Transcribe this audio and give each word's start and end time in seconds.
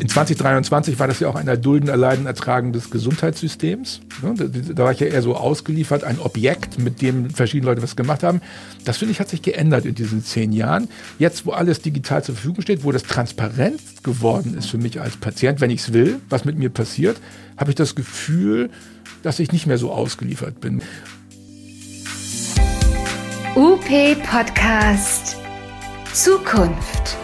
in 0.00 0.08
2023 0.08 0.98
war 0.98 1.08
das 1.08 1.20
ja 1.20 1.28
auch 1.28 1.34
ein 1.34 1.46
Erdulden, 1.46 1.90
Erleiden, 1.90 2.24
Ertragen 2.24 2.72
des 2.72 2.90
Gesundheitssystems. 2.90 4.00
Ne, 4.22 4.34
da 4.74 4.84
war 4.84 4.92
ich 4.92 5.00
ja 5.00 5.06
eher 5.06 5.20
so 5.20 5.36
ausgeliefert, 5.36 6.04
ein 6.04 6.18
Objekt, 6.18 6.78
mit 6.78 7.02
dem 7.02 7.28
verschiedene 7.28 7.70
Leute 7.70 7.82
was 7.82 7.96
gemacht 7.96 8.22
haben. 8.22 8.40
Das 8.86 8.96
finde 8.96 9.12
ich 9.12 9.20
hat 9.20 9.28
sich 9.28 9.42
geändert 9.42 9.84
in 9.84 9.94
diesen 9.94 10.24
zehn 10.24 10.52
Jahren. 10.52 10.88
Jetzt, 11.18 11.44
wo 11.44 11.50
alles 11.50 11.82
digital 11.82 12.24
zur 12.24 12.34
Verfügung 12.34 12.62
steht, 12.62 12.82
wo 12.82 12.92
das 12.92 13.02
transparent 13.02 14.02
geworden 14.02 14.56
ist 14.56 14.70
für 14.70 14.78
mich 14.78 14.98
als 15.00 15.18
Patient, 15.18 15.60
wenn 15.60 15.70
ich 15.70 15.80
es 15.80 15.92
will, 15.92 16.18
was 16.30 16.46
mit 16.46 16.56
mir 16.56 16.70
passiert, 16.70 17.18
habe 17.58 17.70
ich 17.70 17.76
das 17.76 17.94
Gefühl, 17.94 18.70
dass 19.22 19.38
ich 19.38 19.52
nicht 19.52 19.66
mehr 19.66 19.76
so 19.76 19.92
ausgeliefert 19.92 20.60
bin. 20.60 20.80
UP 23.54 23.84
Podcast 24.22 25.36
Zukunft. 26.14 27.19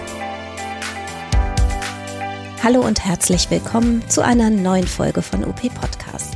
Hallo 2.66 2.84
und 2.84 3.04
herzlich 3.04 3.48
willkommen 3.48 4.02
zu 4.08 4.24
einer 4.24 4.50
neuen 4.50 4.88
Folge 4.88 5.22
von 5.22 5.44
UP 5.44 5.72
Podcast. 5.72 6.34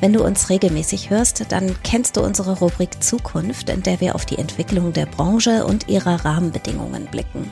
Wenn 0.00 0.14
du 0.14 0.24
uns 0.24 0.48
regelmäßig 0.48 1.10
hörst, 1.10 1.52
dann 1.52 1.76
kennst 1.82 2.16
du 2.16 2.22
unsere 2.22 2.58
Rubrik 2.58 3.02
Zukunft, 3.02 3.68
in 3.68 3.82
der 3.82 4.00
wir 4.00 4.14
auf 4.14 4.24
die 4.24 4.38
Entwicklung 4.38 4.94
der 4.94 5.04
Branche 5.04 5.66
und 5.66 5.90
ihrer 5.90 6.24
Rahmenbedingungen 6.24 7.04
blicken. 7.04 7.50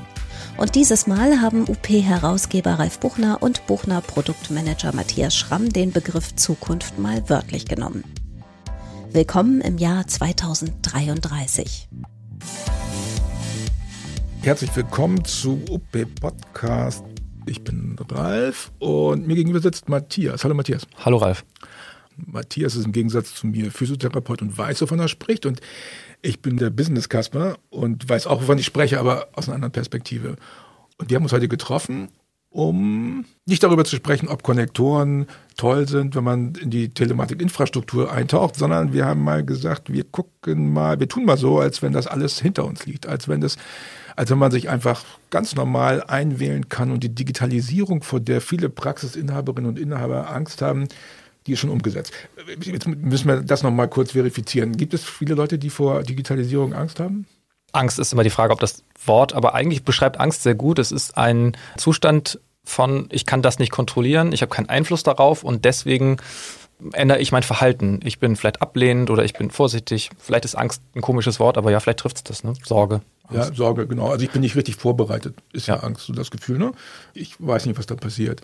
Und 0.57 0.77
dieses 0.77 1.07
Mal 1.09 1.43
haben 1.43 1.69
UP-Herausgeber 1.69 2.79
Ralf 2.79 3.01
Buchner 3.01 3.43
und 3.43 3.67
Buchner 3.67 4.01
Produktmanager 4.01 4.95
Matthias 4.95 5.37
Schramm 5.37 5.69
den 5.69 5.93
Begriff 5.93 6.35
Zukunft 6.37 6.99
mal 6.99 7.29
wörtlich 7.29 7.67
genommen. 7.67 8.05
Willkommen 9.13 9.61
im 9.61 9.77
Jahr 9.77 10.07
2033. 10.07 11.87
Herzlich 14.41 14.75
willkommen 14.75 15.23
zu 15.27 15.61
UP 15.69 15.83
Podcast 16.19 17.05
ich 17.47 17.63
bin 17.63 17.97
Ralf 18.11 18.73
und 18.79 19.27
mir 19.27 19.35
gegenüber 19.35 19.61
sitzt 19.61 19.89
Matthias. 19.89 20.45
Hallo 20.45 20.55
Matthias. 20.55 20.87
Hallo 21.05 21.19
Ralf. 21.19 21.45
Matthias 22.17 22.77
ist 22.77 22.85
im 22.85 22.93
Gegensatz 22.93 23.35
zu 23.35 23.47
mir 23.47 23.71
Physiotherapeut 23.71 24.43
und 24.43 24.57
weiß, 24.57 24.83
wovon 24.83 24.99
er 24.99 25.09
spricht. 25.09 25.47
Und 25.47 25.61
ich 26.23 26.43
bin 26.43 26.57
der 26.57 26.71
Business 26.71 27.09
Kasper 27.09 27.57
und 27.71 28.09
weiß 28.09 28.27
auch, 28.27 28.43
wovon 28.43 28.59
ich 28.59 28.67
spreche, 28.67 29.01
aber 29.01 29.29
aus 29.33 29.49
einer 29.49 29.57
anderen 29.57 29.73
Perspektive. 29.73 30.37
Und 30.99 31.09
wir 31.11 31.17
haben 31.17 31.23
uns 31.23 31.33
heute 31.33 31.49
getroffen, 31.49 32.09
um 32.51 33.25
nicht 33.47 33.63
darüber 33.63 33.85
zu 33.85 33.95
sprechen, 33.97 34.29
ob 34.29 34.43
Konnektoren 34.43 35.27
toll 35.57 35.89
sind, 35.89 36.17
wenn 36.17 36.25
man 36.25 36.55
in 36.57 36.71
die 36.71 36.89
Telematik-Infrastruktur 36.89 38.13
eintaucht, 38.13 38.57
sondern 38.57 38.93
wir 38.93 39.07
haben 39.07 39.23
mal 39.23 39.45
gesagt, 39.45 39.93
wir 39.93 40.05
gucken 40.05 40.73
mal, 40.73 40.99
wir 40.99 41.09
tun 41.09 41.25
mal 41.25 41.37
so, 41.37 41.61
als 41.61 41.81
wenn 41.81 41.93
das 41.93 42.09
alles 42.09 42.41
hinter 42.41 42.65
uns 42.65 42.87
liegt, 42.87 43.07
als 43.07 43.29
wenn 43.29 43.41
das 43.41 43.57
als 44.21 44.31
wenn 44.31 44.37
man 44.37 44.51
sich 44.51 44.69
einfach 44.69 45.03
ganz 45.31 45.55
normal 45.55 46.05
einwählen 46.07 46.69
kann 46.69 46.91
und 46.91 47.03
die 47.03 47.09
Digitalisierung, 47.09 48.03
vor 48.03 48.21
der 48.21 48.43
viele 48.43 48.69
Praxisinhaberinnen 48.69 49.67
und 49.67 49.79
Inhaber 49.79 50.29
Angst 50.29 50.61
haben, 50.61 50.89
die 51.47 51.53
ist 51.53 51.61
schon 51.61 51.71
umgesetzt. 51.71 52.13
Jetzt 52.61 52.87
müssen 52.87 53.29
wir 53.29 53.41
das 53.41 53.63
nochmal 53.63 53.89
kurz 53.89 54.13
verifizieren. 54.13 54.77
Gibt 54.77 54.93
es 54.93 55.05
viele 55.05 55.35
Leute, 55.35 55.59
die 55.59 55.71
vor 55.71 56.03
Digitalisierung 56.03 56.75
Angst 56.75 57.01
haben? 57.01 57.25
Angst 57.73 57.99
ist 57.99 58.13
immer 58.13 58.23
die 58.23 58.29
Frage, 58.29 58.53
ob 58.53 58.61
das 58.61 58.85
Wort, 59.07 59.33
aber 59.33 59.55
eigentlich 59.55 59.85
beschreibt 59.85 60.21
Angst 60.21 60.43
sehr 60.43 60.55
gut. 60.55 60.79
Es 60.79 60.93
ist 60.93 61.17
ein 61.17 61.57
Zustand 61.79 62.41
von, 62.63 63.09
ich 63.11 63.25
kann 63.25 63.41
das 63.41 63.59
nicht 63.59 63.73
kontrollieren, 63.73 64.33
ich 64.33 64.43
habe 64.43 64.55
keinen 64.55 64.69
Einfluss 64.69 65.03
darauf 65.03 65.45
und 65.45 65.65
deswegen 65.65 66.19
ändere 66.93 67.21
ich 67.21 67.33
mein 67.33 67.43
Verhalten. 67.43 68.01
Ich 68.05 68.19
bin 68.19 68.37
vielleicht 68.37 68.61
ablehnend 68.61 69.09
oder 69.09 69.25
ich 69.25 69.33
bin 69.33 69.51
vorsichtig. 69.51 70.11
Vielleicht 70.19 70.45
ist 70.45 70.57
Angst 70.57 70.83
ein 70.95 71.01
komisches 71.01 71.41
Wort, 71.41 71.57
aber 71.57 71.71
ja, 71.71 71.81
vielleicht 71.81 72.01
trifft 72.01 72.19
es 72.19 72.25
das, 72.25 72.45
ne? 72.45 72.53
Sorge. 72.63 73.01
Angst. 73.31 73.51
Ja, 73.51 73.55
Sorge, 73.55 73.87
genau. 73.87 74.09
Also 74.11 74.25
ich 74.25 74.31
bin 74.31 74.43
nicht 74.43 74.57
richtig 74.57 74.77
vorbereitet, 74.77 75.35
ist 75.53 75.67
ja, 75.67 75.77
ja 75.77 75.83
Angst, 75.83 76.07
so 76.07 76.13
das 76.13 76.31
Gefühl, 76.31 76.59
ne? 76.59 76.73
Ich 77.15 77.37
weiß 77.39 77.67
nicht, 77.67 77.79
was 77.79 77.87
da 77.87 77.95
passiert. 77.95 78.41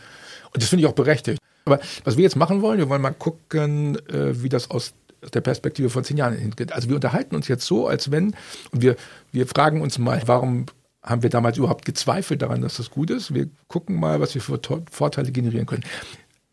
Und 0.53 0.63
das 0.63 0.69
finde 0.69 0.85
ich 0.85 0.89
auch 0.89 0.95
berechtigt. 0.95 1.41
Aber 1.65 1.81
was 2.05 2.17
wir 2.17 2.23
jetzt 2.23 2.37
machen 2.37 2.63
wollen, 2.63 2.79
wir 2.79 2.89
wollen 2.89 3.03
mal 3.03 3.11
gucken, 3.11 3.97
äh, 4.09 4.43
wie 4.43 4.49
das 4.49 4.71
aus 4.71 4.95
der 5.35 5.41
Perspektive 5.41 5.91
von 5.91 6.05
zehn 6.05 6.17
Jahren 6.17 6.37
hingeht. 6.37 6.73
Also 6.73 6.89
wir 6.89 6.97
unterhalten 6.97 7.35
uns 7.35 7.49
jetzt 7.49 7.67
so, 7.67 7.89
als 7.89 8.11
wenn, 8.11 8.35
und 8.71 8.83
wir, 8.83 8.97
wir 9.33 9.47
fragen 9.47 9.81
uns 9.81 9.99
mal, 9.99 10.23
warum 10.27 10.67
haben 11.03 11.23
wir 11.23 11.31
damals 11.31 11.57
überhaupt 11.57 11.85
gezweifelt 11.85 12.43
daran, 12.43 12.63
dass 12.63 12.77
das 12.77 12.91
gut 12.91 13.11
ist? 13.11 13.35
Wir 13.35 13.49
gucken 13.69 13.99
mal, 13.99 14.21
was 14.21 14.35
wir 14.35 14.43
für 14.43 14.61
Vorteile 14.91 15.31
generieren 15.31 15.67
können. 15.67 15.85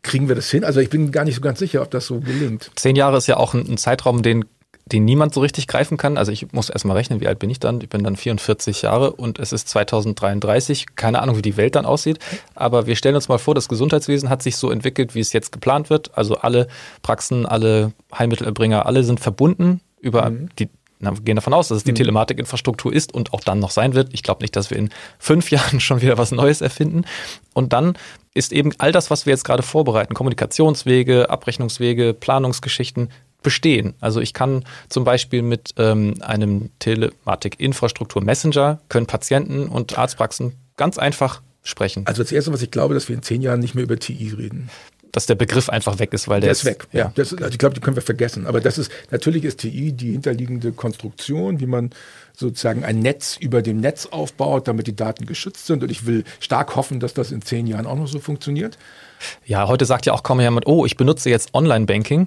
Kriegen 0.02 0.28
wir 0.28 0.34
das 0.34 0.50
hin? 0.50 0.64
Also 0.64 0.80
ich 0.80 0.90
bin 0.90 1.12
gar 1.12 1.24
nicht 1.24 1.34
so 1.34 1.40
ganz 1.40 1.58
sicher, 1.58 1.82
ob 1.82 1.90
das 1.90 2.06
so 2.06 2.20
gelingt. 2.20 2.70
Zehn 2.76 2.94
Jahre 2.94 3.16
ist 3.16 3.26
ja 3.26 3.36
auch 3.36 3.54
ein 3.54 3.76
Zeitraum, 3.78 4.22
den 4.22 4.44
den 4.86 5.04
niemand 5.04 5.32
so 5.32 5.40
richtig 5.40 5.66
greifen 5.66 5.96
kann. 5.96 6.18
Also 6.18 6.30
ich 6.30 6.52
muss 6.52 6.68
erstmal 6.68 6.96
rechnen, 6.96 7.20
wie 7.20 7.26
alt 7.26 7.38
bin 7.38 7.48
ich 7.48 7.58
dann? 7.58 7.80
Ich 7.80 7.88
bin 7.88 8.04
dann 8.04 8.16
44 8.16 8.82
Jahre 8.82 9.12
und 9.12 9.38
es 9.38 9.52
ist 9.52 9.68
2033. 9.68 10.94
Keine 10.94 11.22
Ahnung, 11.22 11.38
wie 11.38 11.42
die 11.42 11.56
Welt 11.56 11.74
dann 11.74 11.86
aussieht. 11.86 12.18
Aber 12.54 12.86
wir 12.86 12.96
stellen 12.96 13.14
uns 13.14 13.28
mal 13.28 13.38
vor, 13.38 13.54
das 13.54 13.68
Gesundheitswesen 13.68 14.28
hat 14.28 14.42
sich 14.42 14.56
so 14.56 14.70
entwickelt, 14.70 15.14
wie 15.14 15.20
es 15.20 15.32
jetzt 15.32 15.52
geplant 15.52 15.88
wird. 15.88 16.16
Also 16.18 16.36
alle 16.36 16.68
Praxen, 17.02 17.46
alle 17.46 17.92
Heilmittelerbringer, 18.16 18.84
alle 18.84 19.04
sind 19.04 19.20
verbunden 19.20 19.80
über 20.00 20.28
mhm. 20.28 20.48
die 20.58 20.68
wir 21.00 21.12
gehen 21.20 21.36
davon 21.36 21.52
aus, 21.52 21.68
dass 21.68 21.78
es 21.78 21.84
die 21.84 21.92
mhm. 21.92 21.96
Telematikinfrastruktur 21.96 22.92
ist 22.92 23.12
und 23.12 23.34
auch 23.34 23.40
dann 23.40 23.58
noch 23.58 23.70
sein 23.70 23.94
wird. 23.94 24.14
Ich 24.14 24.22
glaube 24.22 24.42
nicht, 24.42 24.56
dass 24.56 24.70
wir 24.70 24.78
in 24.78 24.90
fünf 25.18 25.50
Jahren 25.50 25.80
schon 25.80 26.00
wieder 26.00 26.16
was 26.18 26.30
Neues 26.30 26.60
erfinden. 26.60 27.04
Und 27.52 27.72
dann 27.72 27.98
ist 28.32 28.52
eben 28.52 28.72
all 28.78 28.92
das, 28.92 29.10
was 29.10 29.26
wir 29.26 29.32
jetzt 29.32 29.44
gerade 29.44 29.62
vorbereiten, 29.62 30.14
Kommunikationswege, 30.14 31.28
Abrechnungswege, 31.30 32.14
Planungsgeschichten, 32.14 33.10
bestehen. 33.44 33.94
Also 34.00 34.20
ich 34.20 34.34
kann 34.34 34.64
zum 34.88 35.04
Beispiel 35.04 35.42
mit 35.42 35.74
ähm, 35.78 36.14
einem 36.20 36.70
Telematik-Infrastruktur-Messenger 36.80 38.80
können 38.88 39.06
Patienten 39.06 39.68
und 39.68 39.96
Arztpraxen 39.96 40.54
ganz 40.76 40.98
einfach 40.98 41.40
sprechen. 41.62 42.02
Also 42.06 42.24
das 42.24 42.32
Erste, 42.32 42.52
was 42.52 42.62
ich 42.62 42.72
glaube, 42.72 42.94
dass 42.94 43.08
wir 43.08 43.14
in 43.14 43.22
zehn 43.22 43.40
Jahren 43.40 43.60
nicht 43.60 43.76
mehr 43.76 43.84
über 43.84 43.98
TI 43.98 44.34
reden 44.36 44.68
dass 45.14 45.26
der 45.26 45.36
Begriff 45.36 45.68
einfach 45.68 46.00
weg 46.00 46.12
ist, 46.12 46.26
weil 46.26 46.40
der, 46.40 46.48
der 46.48 46.52
ist, 46.52 46.64
weg. 46.64 46.88
Ja, 46.92 47.12
das, 47.14 47.32
also 47.32 47.48
ich 47.48 47.58
glaube, 47.58 47.74
die 47.74 47.80
können 47.80 47.94
wir 47.94 48.02
vergessen. 48.02 48.48
Aber 48.48 48.60
das 48.60 48.78
ist 48.78 48.90
natürlich 49.12 49.44
ist 49.44 49.60
TI 49.60 49.92
die 49.92 50.10
hinterliegende 50.10 50.72
Konstruktion, 50.72 51.60
wie 51.60 51.66
man 51.66 51.90
sozusagen 52.36 52.84
ein 52.84 52.98
Netz 52.98 53.36
über 53.38 53.62
dem 53.62 53.80
Netz 53.80 54.06
aufbaut, 54.06 54.66
damit 54.66 54.88
die 54.88 54.96
Daten 54.96 55.24
geschützt 55.24 55.66
sind. 55.66 55.84
Und 55.84 55.92
ich 55.92 56.06
will 56.06 56.24
stark 56.40 56.74
hoffen, 56.74 56.98
dass 56.98 57.14
das 57.14 57.30
in 57.30 57.42
zehn 57.42 57.68
Jahren 57.68 57.86
auch 57.86 57.94
noch 57.94 58.08
so 58.08 58.18
funktioniert. 58.18 58.76
Ja, 59.46 59.68
heute 59.68 59.84
sagt 59.84 60.04
ja 60.06 60.12
auch 60.12 60.24
kaum 60.24 60.40
jemand, 60.40 60.66
oh, 60.66 60.84
ich 60.84 60.96
benutze 60.96 61.30
jetzt 61.30 61.54
Online-Banking 61.54 62.26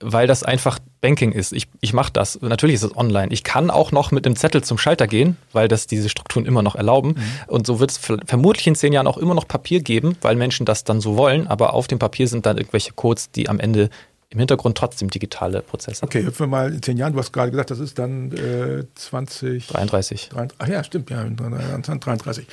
weil 0.00 0.26
das 0.26 0.42
einfach 0.42 0.78
Banking 1.00 1.32
ist. 1.32 1.52
Ich, 1.52 1.68
ich 1.80 1.92
mache 1.92 2.12
das. 2.12 2.40
Natürlich 2.40 2.76
ist 2.76 2.82
es 2.82 2.96
online. 2.96 3.32
Ich 3.32 3.44
kann 3.44 3.70
auch 3.70 3.92
noch 3.92 4.10
mit 4.10 4.26
einem 4.26 4.36
Zettel 4.36 4.64
zum 4.64 4.78
Schalter 4.78 5.06
gehen, 5.06 5.36
weil 5.52 5.68
das 5.68 5.86
diese 5.86 6.08
Strukturen 6.08 6.46
immer 6.46 6.62
noch 6.62 6.74
erlauben. 6.74 7.10
Mhm. 7.10 7.22
Und 7.46 7.66
so 7.66 7.80
wird 7.80 7.90
es 7.90 7.98
vermutlich 7.98 8.66
in 8.66 8.74
zehn 8.74 8.92
Jahren 8.92 9.06
auch 9.06 9.18
immer 9.18 9.34
noch 9.34 9.46
Papier 9.46 9.80
geben, 9.80 10.16
weil 10.22 10.36
Menschen 10.36 10.66
das 10.66 10.84
dann 10.84 11.00
so 11.00 11.16
wollen. 11.16 11.46
Aber 11.46 11.74
auf 11.74 11.86
dem 11.86 11.98
Papier 11.98 12.28
sind 12.28 12.46
dann 12.46 12.58
irgendwelche 12.58 12.92
Codes, 12.92 13.30
die 13.30 13.48
am 13.48 13.60
Ende 13.60 13.90
im 14.30 14.38
Hintergrund 14.38 14.78
trotzdem 14.78 15.10
digitale 15.10 15.60
Prozesse. 15.60 16.04
Okay, 16.04 16.24
hüpfen 16.24 16.44
wir 16.44 16.46
mal 16.46 16.72
in 16.72 16.82
zehn 16.82 16.96
Jahren. 16.96 17.12
Du 17.12 17.18
hast 17.18 17.32
gerade 17.32 17.50
gesagt, 17.50 17.72
das 17.72 17.80
ist 17.80 17.98
dann 17.98 18.30
äh, 18.30 18.84
20... 18.94 19.66
33. 19.66 20.30
Ach 20.58 20.68
ja, 20.68 20.84
stimmt, 20.84 21.10
ja, 21.10 21.24
33. 21.24 22.46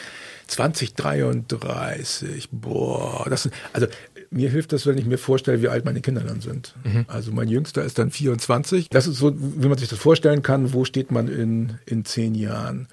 2033, 0.47 2.49
boah, 2.51 3.27
das 3.29 3.43
sind, 3.43 3.53
also 3.73 3.85
mir 4.29 4.49
hilft 4.49 4.73
das, 4.73 4.85
wenn 4.85 4.97
ich 4.97 5.05
mir 5.05 5.17
vorstelle, 5.17 5.61
wie 5.61 5.67
alt 5.67 5.85
meine 5.85 6.01
Kinder 6.01 6.21
dann 6.21 6.41
sind. 6.41 6.75
Mhm. 6.83 7.05
Also 7.07 7.31
mein 7.31 7.47
Jüngster 7.47 7.83
ist 7.83 7.99
dann 7.99 8.11
24. 8.11 8.89
Das 8.89 9.07
ist 9.07 9.17
so, 9.17 9.33
wie 9.35 9.67
man 9.67 9.77
sich 9.77 9.89
das 9.89 9.99
vorstellen 9.99 10.41
kann, 10.41 10.73
wo 10.73 10.85
steht 10.85 11.11
man 11.11 11.27
in, 11.27 11.77
in 11.85 12.05
zehn 12.05 12.35
Jahren. 12.35 12.87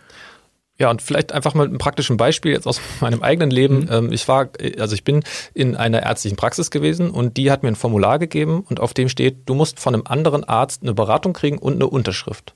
Ja, 0.76 0.90
und 0.90 1.02
vielleicht 1.02 1.30
einfach 1.32 1.54
mal 1.54 1.68
ein 1.68 1.78
praktischen 1.78 2.16
Beispiel 2.16 2.52
jetzt 2.52 2.66
aus 2.66 2.80
meinem 3.00 3.22
eigenen 3.22 3.50
Leben. 3.50 3.80
Mhm. 3.80 3.88
Ähm, 3.90 4.12
ich 4.12 4.26
war, 4.26 4.50
also 4.78 4.94
ich 4.94 5.04
bin 5.04 5.22
in 5.54 5.76
einer 5.76 6.02
ärztlichen 6.02 6.36
Praxis 6.36 6.70
gewesen 6.70 7.10
und 7.10 7.36
die 7.36 7.50
hat 7.50 7.62
mir 7.62 7.68
ein 7.68 7.76
Formular 7.76 8.18
gegeben 8.18 8.64
und 8.68 8.80
auf 8.80 8.94
dem 8.94 9.08
steht, 9.08 9.36
du 9.46 9.54
musst 9.54 9.78
von 9.78 9.94
einem 9.94 10.04
anderen 10.06 10.44
Arzt 10.44 10.82
eine 10.82 10.94
Beratung 10.94 11.32
kriegen 11.32 11.58
und 11.58 11.74
eine 11.74 11.86
Unterschrift. 11.86 12.54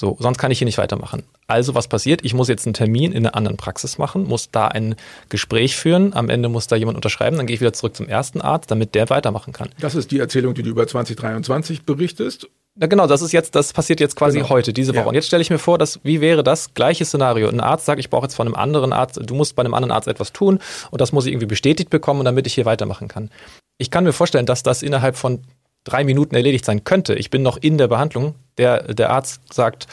So, 0.00 0.16
sonst 0.20 0.38
kann 0.38 0.52
ich 0.52 0.58
hier 0.58 0.64
nicht 0.64 0.78
weitermachen. 0.78 1.24
Also 1.48 1.74
was 1.74 1.88
passiert? 1.88 2.24
Ich 2.24 2.32
muss 2.32 2.46
jetzt 2.46 2.66
einen 2.66 2.74
Termin 2.74 3.10
in 3.10 3.26
einer 3.26 3.34
anderen 3.34 3.56
Praxis 3.56 3.98
machen, 3.98 4.28
muss 4.28 4.48
da 4.52 4.68
ein 4.68 4.94
Gespräch 5.28 5.76
führen, 5.76 6.14
am 6.14 6.30
Ende 6.30 6.48
muss 6.48 6.68
da 6.68 6.76
jemand 6.76 6.94
unterschreiben, 6.94 7.36
dann 7.36 7.48
gehe 7.48 7.54
ich 7.54 7.60
wieder 7.60 7.72
zurück 7.72 7.96
zum 7.96 8.06
ersten 8.08 8.40
Arzt, 8.40 8.70
damit 8.70 8.94
der 8.94 9.10
weitermachen 9.10 9.52
kann. 9.52 9.70
Das 9.80 9.96
ist 9.96 10.12
die 10.12 10.20
Erzählung, 10.20 10.54
die 10.54 10.62
du 10.62 10.70
über 10.70 10.86
2023 10.86 11.82
berichtest. 11.82 12.48
Ja, 12.80 12.86
genau, 12.86 13.08
das 13.08 13.22
ist 13.22 13.32
jetzt, 13.32 13.56
das 13.56 13.72
passiert 13.72 13.98
jetzt 13.98 14.14
quasi 14.14 14.38
genau. 14.38 14.50
heute, 14.50 14.72
diese 14.72 14.92
Woche. 14.92 15.00
Ja. 15.00 15.08
Und 15.08 15.14
jetzt 15.14 15.26
stelle 15.26 15.42
ich 15.42 15.50
mir 15.50 15.58
vor, 15.58 15.78
dass, 15.78 15.98
wie 16.04 16.20
wäre 16.20 16.44
das 16.44 16.74
gleiche 16.74 17.04
Szenario? 17.04 17.48
Ein 17.48 17.58
Arzt 17.58 17.86
sagt, 17.86 17.98
ich 17.98 18.08
brauche 18.08 18.22
jetzt 18.22 18.36
von 18.36 18.46
einem 18.46 18.54
anderen 18.54 18.92
Arzt, 18.92 19.18
du 19.20 19.34
musst 19.34 19.56
bei 19.56 19.64
einem 19.64 19.74
anderen 19.74 19.90
Arzt 19.90 20.06
etwas 20.06 20.32
tun 20.32 20.60
und 20.92 21.00
das 21.00 21.10
muss 21.10 21.26
ich 21.26 21.32
irgendwie 21.32 21.46
bestätigt 21.46 21.90
bekommen, 21.90 22.24
damit 22.24 22.46
ich 22.46 22.54
hier 22.54 22.66
weitermachen 22.66 23.08
kann. 23.08 23.30
Ich 23.78 23.90
kann 23.90 24.04
mir 24.04 24.12
vorstellen, 24.12 24.46
dass 24.46 24.62
das 24.62 24.82
innerhalb 24.82 25.16
von 25.16 25.42
drei 25.88 26.04
Minuten 26.04 26.34
erledigt 26.34 26.64
sein 26.64 26.84
könnte. 26.84 27.14
Ich 27.14 27.30
bin 27.30 27.42
noch 27.42 27.56
in 27.56 27.78
der 27.78 27.88
Behandlung. 27.88 28.34
Der, 28.56 28.94
der 28.94 29.10
Arzt 29.10 29.40
sagt, 29.52 29.86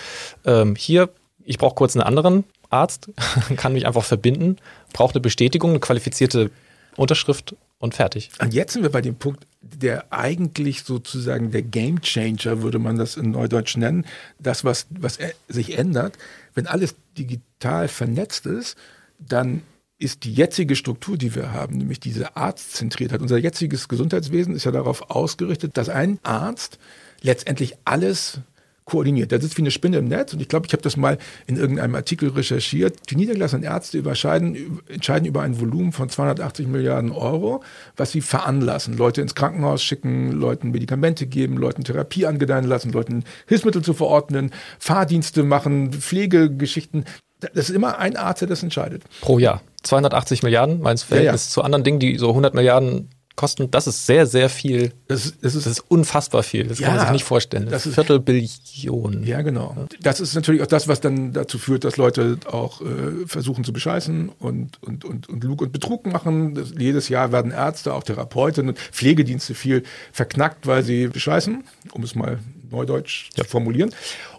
ähm, 0.45 0.75
hier, 0.75 1.09
ich 1.43 1.57
brauche 1.57 1.75
kurz 1.75 1.95
einen 1.95 2.03
anderen 2.03 2.43
Arzt, 2.69 3.09
kann 3.55 3.73
mich 3.73 3.85
einfach 3.85 4.03
verbinden, 4.03 4.57
braucht 4.93 5.15
eine 5.15 5.21
Bestätigung, 5.21 5.71
eine 5.71 5.79
qualifizierte 5.79 6.51
Unterschrift 6.95 7.55
und 7.79 7.93
fertig. 7.93 8.31
Und 8.39 8.53
jetzt 8.53 8.73
sind 8.73 8.83
wir 8.83 8.91
bei 8.91 9.01
dem 9.01 9.15
Punkt, 9.15 9.45
der 9.61 10.05
eigentlich 10.11 10.83
sozusagen 10.83 11.51
der 11.51 11.61
Game 11.61 12.01
Changer, 12.01 12.61
würde 12.61 12.79
man 12.79 12.97
das 12.97 13.17
in 13.17 13.31
Neudeutsch 13.31 13.77
nennen, 13.77 14.05
das, 14.39 14.63
was, 14.63 14.87
was 14.89 15.19
sich 15.47 15.77
ändert. 15.77 16.17
Wenn 16.53 16.67
alles 16.67 16.95
digital 17.17 17.87
vernetzt 17.87 18.45
ist, 18.45 18.77
dann 19.19 19.61
ist 19.97 20.23
die 20.23 20.33
jetzige 20.33 20.75
Struktur, 20.75 21.17
die 21.17 21.35
wir 21.35 21.53
haben, 21.53 21.77
nämlich 21.77 21.99
diese 21.99 22.35
Arztzentriertheit. 22.35 23.21
Unser 23.21 23.37
jetziges 23.37 23.87
Gesundheitswesen 23.87 24.55
ist 24.55 24.65
ja 24.65 24.71
darauf 24.71 25.09
ausgerichtet, 25.09 25.77
dass 25.77 25.89
ein 25.89 26.19
Arzt 26.23 26.79
letztendlich 27.21 27.75
alles 27.85 28.39
koordiniert. 28.85 29.31
Der 29.31 29.41
sitzt 29.41 29.57
wie 29.57 29.63
eine 29.63 29.71
Spinne 29.71 29.97
im 29.97 30.05
Netz 30.05 30.33
und 30.33 30.41
ich 30.41 30.47
glaube, 30.47 30.67
ich 30.67 30.73
habe 30.73 30.83
das 30.83 30.95
mal 30.95 31.17
in 31.47 31.57
irgendeinem 31.57 31.95
Artikel 31.95 32.29
recherchiert. 32.29 33.09
Die 33.09 33.15
niedergelassenen 33.15 33.63
Ärzte 33.63 33.97
entscheiden 33.97 35.25
über 35.25 35.41
ein 35.41 35.59
Volumen 35.59 35.91
von 35.91 36.07
280 36.07 36.67
Milliarden 36.67 37.11
Euro, 37.11 37.63
was 37.97 38.11
sie 38.11 38.21
veranlassen. 38.21 38.95
Leute 38.95 39.21
ins 39.21 39.33
Krankenhaus 39.33 39.83
schicken, 39.83 40.31
Leuten 40.31 40.71
Medikamente 40.71 41.25
geben, 41.25 41.57
Leuten 41.57 41.83
Therapie 41.83 42.27
angedeihen 42.27 42.65
lassen, 42.65 42.91
Leuten 42.91 43.23
Hilfsmittel 43.47 43.81
zu 43.81 43.93
verordnen, 43.95 44.51
Fahrdienste 44.77 45.43
machen, 45.43 45.91
Pflegegeschichten. 45.91 47.05
Das 47.39 47.69
ist 47.69 47.75
immer 47.75 47.97
ein 47.99 48.15
Arzt, 48.15 48.41
der 48.41 48.47
das 48.47 48.63
entscheidet. 48.63 49.03
Pro 49.21 49.39
Jahr. 49.39 49.61
280 49.83 50.41
Milliarden, 50.41 50.81
meins 50.81 51.03
Verhältnis 51.03 51.45
ja, 51.45 51.49
ja. 51.49 51.53
zu 51.53 51.61
anderen 51.61 51.83
Dingen, 51.83 51.99
die 51.99 52.17
so 52.17 52.29
100 52.29 52.55
Milliarden 52.55 53.09
kosten, 53.35 53.69
das 53.69 53.87
ist 53.87 54.05
sehr, 54.05 54.25
sehr 54.25 54.49
viel. 54.49 54.93
Das 55.07 55.25
ist, 55.25 55.43
das 55.43 55.55
ist, 55.55 55.65
das 55.65 55.73
ist 55.73 55.91
unfassbar 55.91 56.43
viel. 56.43 56.67
Das 56.67 56.79
ja, 56.79 56.87
kann 56.87 56.95
man 56.95 57.05
sich 57.05 57.13
nicht 57.13 57.25
vorstellen. 57.25 57.67
Das 57.69 57.85
ist 57.85 57.95
Viertelbillion. 57.95 59.23
Ja, 59.23 59.41
genau. 59.41 59.75
Das 60.01 60.19
ist 60.19 60.35
natürlich 60.35 60.61
auch 60.61 60.67
das, 60.67 60.87
was 60.87 61.01
dann 61.01 61.33
dazu 61.33 61.57
führt, 61.57 61.83
dass 61.83 61.97
Leute 61.97 62.39
auch 62.45 62.81
äh, 62.81 63.25
versuchen 63.25 63.63
zu 63.63 63.73
bescheißen 63.73 64.29
und, 64.39 64.81
und, 64.81 65.05
und, 65.05 65.27
und 65.29 65.43
Lug 65.43 65.61
und 65.61 65.71
Betrug 65.71 66.05
machen. 66.05 66.55
Das, 66.55 66.73
jedes 66.77 67.09
Jahr 67.09 67.31
werden 67.31 67.51
Ärzte, 67.51 67.93
auch 67.93 68.03
Therapeuten 68.03 68.69
und 68.69 68.79
Pflegedienste 68.79 69.53
viel 69.53 69.83
verknackt, 70.11 70.65
weil 70.65 70.83
sie 70.83 71.07
bescheißen, 71.07 71.63
um 71.91 72.03
es 72.03 72.15
mal 72.15 72.39
neudeutsch 72.71 73.29
ja. 73.35 73.43
zu 73.43 73.49
formulieren. 73.49 73.93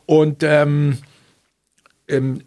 Und 0.07 0.43
ähm, 0.43 0.99
ähm, 2.09 2.43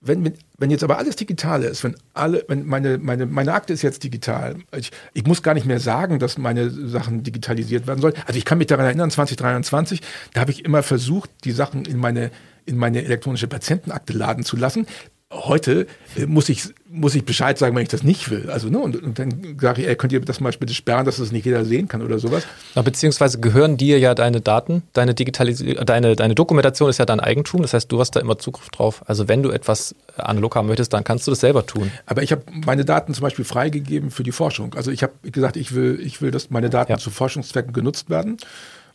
wenn, 0.00 0.32
wenn 0.58 0.70
jetzt 0.70 0.84
aber 0.84 0.98
alles 0.98 1.16
digital 1.16 1.64
ist, 1.64 1.82
wenn 1.82 1.96
alle, 2.14 2.44
wenn 2.48 2.66
meine, 2.66 2.98
meine, 2.98 3.26
meine 3.26 3.52
Akte 3.52 3.72
ist 3.72 3.82
jetzt 3.82 4.04
digital, 4.04 4.56
ich, 4.76 4.92
ich 5.12 5.26
muss 5.26 5.42
gar 5.42 5.54
nicht 5.54 5.66
mehr 5.66 5.80
sagen, 5.80 6.18
dass 6.20 6.38
meine 6.38 6.70
Sachen 6.70 7.24
digitalisiert 7.24 7.86
werden 7.86 8.00
sollen. 8.00 8.14
Also 8.26 8.38
ich 8.38 8.44
kann 8.44 8.58
mich 8.58 8.68
daran 8.68 8.86
erinnern, 8.86 9.10
2023, 9.10 10.00
da 10.34 10.40
habe 10.40 10.52
ich 10.52 10.64
immer 10.64 10.82
versucht, 10.82 11.30
die 11.44 11.52
Sachen 11.52 11.84
in 11.84 11.98
meine, 11.98 12.30
in 12.64 12.76
meine 12.76 13.04
elektronische 13.04 13.48
Patientenakte 13.48 14.12
laden 14.12 14.44
zu 14.44 14.56
lassen 14.56 14.86
heute 15.30 15.86
äh, 16.16 16.26
muss 16.26 16.48
ich 16.48 16.62
muss 16.90 17.14
ich 17.14 17.24
Bescheid 17.24 17.58
sagen, 17.58 17.76
wenn 17.76 17.82
ich 17.82 17.90
das 17.90 18.02
nicht 18.02 18.30
will. 18.30 18.48
Also 18.50 18.70
ne, 18.70 18.78
und, 18.78 19.02
und 19.02 19.18
dann 19.18 19.56
sage 19.60 19.82
ich, 19.82 19.88
ey, 19.88 19.94
könnt 19.94 20.12
ihr 20.12 20.20
das 20.20 20.40
mal 20.40 20.52
bitte 20.58 20.72
sperren, 20.72 21.04
dass 21.04 21.18
das 21.18 21.32
nicht 21.32 21.44
jeder 21.44 21.66
sehen 21.66 21.86
kann 21.86 22.00
oder 22.00 22.18
sowas. 22.18 22.44
Na, 22.74 22.80
beziehungsweise 22.80 23.38
gehören 23.38 23.76
dir 23.76 23.98
ja 23.98 24.14
deine 24.14 24.40
Daten, 24.40 24.82
deine 24.94 25.14
Digitalisierung, 25.14 25.84
deine 25.84 26.16
deine 26.16 26.34
Dokumentation 26.34 26.88
ist 26.88 26.98
ja 26.98 27.04
dein 27.04 27.20
Eigentum. 27.20 27.60
Das 27.60 27.74
heißt, 27.74 27.92
du 27.92 28.00
hast 28.00 28.12
da 28.12 28.20
immer 28.20 28.38
Zugriff 28.38 28.70
drauf. 28.70 29.02
Also 29.06 29.28
wenn 29.28 29.42
du 29.42 29.50
etwas 29.50 29.94
analog 30.16 30.56
haben 30.56 30.66
möchtest, 30.68 30.94
dann 30.94 31.04
kannst 31.04 31.26
du 31.26 31.30
das 31.30 31.40
selber 31.40 31.66
tun. 31.66 31.90
Aber 32.06 32.22
ich 32.22 32.32
habe 32.32 32.42
meine 32.64 32.86
Daten 32.86 33.12
zum 33.12 33.22
Beispiel 33.22 33.44
freigegeben 33.44 34.10
für 34.10 34.22
die 34.22 34.32
Forschung. 34.32 34.74
Also 34.74 34.90
ich 34.90 35.02
habe 35.02 35.12
gesagt, 35.30 35.56
ich 35.56 35.74
will 35.74 36.00
ich 36.02 36.22
will, 36.22 36.30
dass 36.30 36.48
meine 36.48 36.70
Daten 36.70 36.92
ja. 36.92 36.98
zu 36.98 37.10
Forschungszwecken 37.10 37.74
genutzt 37.74 38.08
werden 38.08 38.38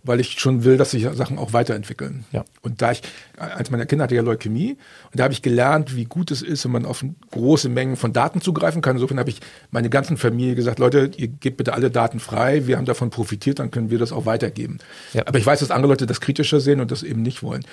weil 0.03 0.19
ich 0.19 0.39
schon 0.39 0.63
will, 0.63 0.77
dass 0.77 0.91
sich 0.91 1.07
Sachen 1.13 1.37
auch 1.37 1.53
weiterentwickeln. 1.53 2.25
Ja. 2.31 2.43
Und 2.61 2.81
da 2.81 2.91
ich, 2.91 3.01
als 3.37 3.71
meiner 3.71 3.85
Kinder 3.85 4.03
hatte 4.03 4.15
ja 4.15 4.21
Leukämie, 4.21 4.77
und 5.11 5.19
da 5.19 5.23
habe 5.23 5.33
ich 5.33 5.41
gelernt, 5.41 5.95
wie 5.95 6.05
gut 6.05 6.29
es 6.31 6.41
ist, 6.41 6.65
wenn 6.65 6.71
man 6.71 6.85
auf 6.85 7.03
große 7.31 7.69
Mengen 7.69 7.95
von 7.95 8.13
Daten 8.13 8.41
zugreifen 8.41 8.81
kann. 8.81 8.97
Insofern 8.97 9.19
habe 9.19 9.29
ich 9.29 9.39
meine 9.71 9.89
ganzen 9.89 10.17
Familie 10.17 10.55
gesagt, 10.55 10.79
Leute, 10.79 11.11
ihr 11.15 11.27
gebt 11.27 11.57
bitte 11.57 11.73
alle 11.73 11.89
Daten 11.89 12.19
frei, 12.19 12.67
wir 12.67 12.77
haben 12.77 12.85
davon 12.85 13.09
profitiert, 13.09 13.59
dann 13.59 13.71
können 13.71 13.89
wir 13.89 13.99
das 13.99 14.11
auch 14.11 14.25
weitergeben. 14.25 14.79
Ja. 15.13 15.23
Aber 15.25 15.39
ich 15.39 15.45
weiß, 15.45 15.59
dass 15.59 15.71
andere 15.71 15.91
Leute 15.91 16.05
das 16.05 16.21
kritischer 16.21 16.59
sehen 16.59 16.81
und 16.81 16.91
das 16.91 17.03
eben 17.03 17.21
nicht 17.21 17.41
wollen. 17.41 17.65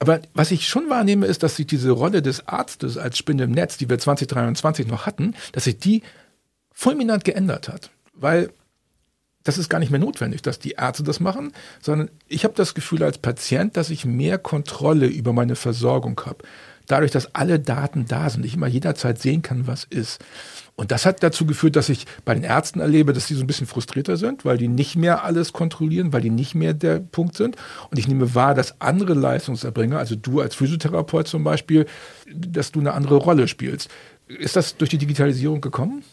Aber 0.00 0.20
was 0.32 0.50
ich 0.50 0.66
schon 0.66 0.88
wahrnehme, 0.88 1.26
ist, 1.26 1.42
dass 1.42 1.56
sich 1.56 1.66
diese 1.66 1.90
Rolle 1.90 2.22
des 2.22 2.48
Arztes 2.48 2.96
als 2.96 3.18
Spinne 3.18 3.44
im 3.44 3.50
Netz, 3.52 3.76
die 3.76 3.88
wir 3.88 3.98
2023 3.98 4.86
noch 4.86 5.04
hatten, 5.04 5.34
dass 5.52 5.64
sich 5.64 5.78
die 5.78 6.02
fulminant 6.72 7.24
geändert 7.24 7.68
hat. 7.68 7.90
Weil 8.14 8.50
das 9.44 9.58
ist 9.58 9.68
gar 9.68 9.78
nicht 9.78 9.90
mehr 9.90 10.00
notwendig, 10.00 10.42
dass 10.42 10.58
die 10.58 10.72
Ärzte 10.72 11.02
das 11.02 11.20
machen, 11.20 11.52
sondern 11.80 12.10
ich 12.28 12.44
habe 12.44 12.54
das 12.54 12.74
Gefühl 12.74 13.02
als 13.02 13.18
Patient, 13.18 13.76
dass 13.76 13.90
ich 13.90 14.04
mehr 14.04 14.38
Kontrolle 14.38 15.06
über 15.06 15.32
meine 15.32 15.56
Versorgung 15.56 16.20
habe. 16.26 16.44
Dadurch, 16.86 17.12
dass 17.12 17.34
alle 17.34 17.60
Daten 17.60 18.06
da 18.06 18.28
sind, 18.28 18.44
ich 18.44 18.54
immer 18.54 18.66
jederzeit 18.66 19.20
sehen 19.20 19.42
kann, 19.42 19.66
was 19.66 19.84
ist. 19.84 20.20
Und 20.74 20.90
das 20.92 21.04
hat 21.04 21.22
dazu 21.22 21.46
geführt, 21.46 21.76
dass 21.76 21.88
ich 21.88 22.06
bei 22.24 22.34
den 22.34 22.42
Ärzten 22.42 22.80
erlebe, 22.80 23.12
dass 23.12 23.26
die 23.26 23.34
so 23.34 23.42
ein 23.42 23.46
bisschen 23.46 23.66
frustrierter 23.66 24.16
sind, 24.16 24.44
weil 24.44 24.56
die 24.56 24.66
nicht 24.66 24.96
mehr 24.96 25.24
alles 25.24 25.52
kontrollieren, 25.52 26.12
weil 26.12 26.22
die 26.22 26.30
nicht 26.30 26.54
mehr 26.54 26.72
der 26.72 26.98
Punkt 26.98 27.36
sind. 27.36 27.56
Und 27.90 27.98
ich 27.98 28.08
nehme 28.08 28.34
wahr, 28.34 28.54
dass 28.54 28.80
andere 28.80 29.14
Leistungserbringer, 29.14 29.98
also 29.98 30.16
du 30.16 30.40
als 30.40 30.54
Physiotherapeut 30.54 31.28
zum 31.28 31.44
Beispiel, 31.44 31.86
dass 32.34 32.72
du 32.72 32.80
eine 32.80 32.94
andere 32.94 33.16
Rolle 33.16 33.46
spielst. 33.46 33.90
Ist 34.38 34.56
das 34.56 34.76
durch 34.76 34.90
die 34.90 34.98
Digitalisierung 34.98 35.60
gekommen? 35.60 36.04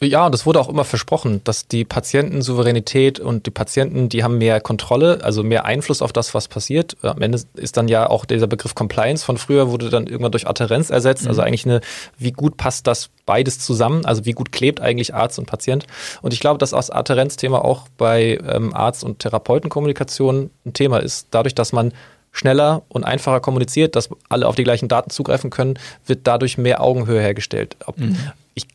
Ja, 0.00 0.26
und 0.26 0.34
es 0.34 0.46
wurde 0.46 0.60
auch 0.60 0.68
immer 0.68 0.84
versprochen, 0.84 1.40
dass 1.42 1.66
die 1.66 1.84
Patientensouveränität 1.84 3.18
und 3.18 3.46
die 3.46 3.50
Patienten, 3.50 4.08
die 4.08 4.22
haben 4.22 4.38
mehr 4.38 4.60
Kontrolle, 4.60 5.18
also 5.22 5.42
mehr 5.42 5.64
Einfluss 5.64 6.00
auf 6.00 6.12
das, 6.12 6.34
was 6.34 6.46
passiert. 6.46 6.96
Am 7.02 7.20
Ende 7.20 7.40
ist 7.54 7.76
dann 7.76 7.88
ja 7.88 8.08
auch 8.08 8.24
dieser 8.24 8.46
Begriff 8.46 8.76
Compliance 8.76 9.24
von 9.24 9.36
früher 9.36 9.70
wurde 9.70 9.90
dann 9.90 10.06
irgendwann 10.06 10.30
durch 10.30 10.46
Adherenz 10.46 10.90
ersetzt. 10.90 11.26
Also 11.26 11.26
mhm. 11.26 11.34
Also 11.34 11.42
eigentlich 11.42 11.66
eine, 11.66 11.80
wie 12.16 12.30
gut 12.30 12.56
passt 12.56 12.86
das 12.86 13.10
beides 13.26 13.58
zusammen? 13.58 14.04
Also 14.04 14.24
wie 14.24 14.32
gut 14.32 14.52
klebt 14.52 14.80
eigentlich 14.80 15.14
Arzt 15.14 15.40
und 15.40 15.46
Patient? 15.46 15.84
Und 16.22 16.32
ich 16.32 16.38
glaube, 16.38 16.58
dass 16.58 16.70
das 16.70 16.90
Adherenzthema 16.90 17.58
auch 17.58 17.88
bei 17.98 18.38
ähm, 18.48 18.72
Arzt- 18.72 19.02
und 19.02 19.18
Therapeutenkommunikation 19.18 20.50
ein 20.64 20.72
Thema 20.74 20.98
ist. 20.98 21.26
Dadurch, 21.32 21.56
dass 21.56 21.72
man 21.72 21.92
schneller 22.34 22.82
und 22.88 23.04
einfacher 23.04 23.40
kommuniziert, 23.40 23.96
dass 23.96 24.10
alle 24.28 24.46
auf 24.46 24.56
die 24.56 24.64
gleichen 24.64 24.88
Daten 24.88 25.08
zugreifen 25.08 25.48
können, 25.48 25.78
wird 26.04 26.20
dadurch 26.24 26.58
mehr 26.58 26.82
Augenhöhe 26.82 27.20
hergestellt. 27.20 27.76
Ob, 27.86 27.98
mhm. 27.98 28.18
Ich 28.54 28.66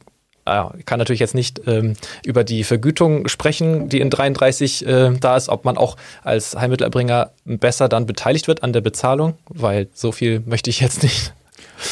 kann 0.85 0.97
natürlich 0.97 1.19
jetzt 1.19 1.35
nicht 1.35 1.61
ähm, 1.67 1.93
über 2.25 2.43
die 2.43 2.63
Vergütung 2.63 3.27
sprechen, 3.27 3.87
die 3.87 3.99
in 3.99 4.09
33 4.09 4.83
äh, 4.83 5.11
da 5.19 5.37
ist, 5.37 5.47
ob 5.47 5.63
man 5.63 5.77
auch 5.77 5.95
als 6.23 6.55
Heilmittelerbringer 6.55 7.29
besser 7.45 7.87
dann 7.87 8.07
beteiligt 8.07 8.47
wird 8.47 8.63
an 8.63 8.73
der 8.73 8.81
Bezahlung, 8.81 9.35
weil 9.47 9.89
so 9.93 10.11
viel 10.11 10.41
möchte 10.47 10.71
ich 10.71 10.79
jetzt 10.79 11.03
nicht 11.03 11.33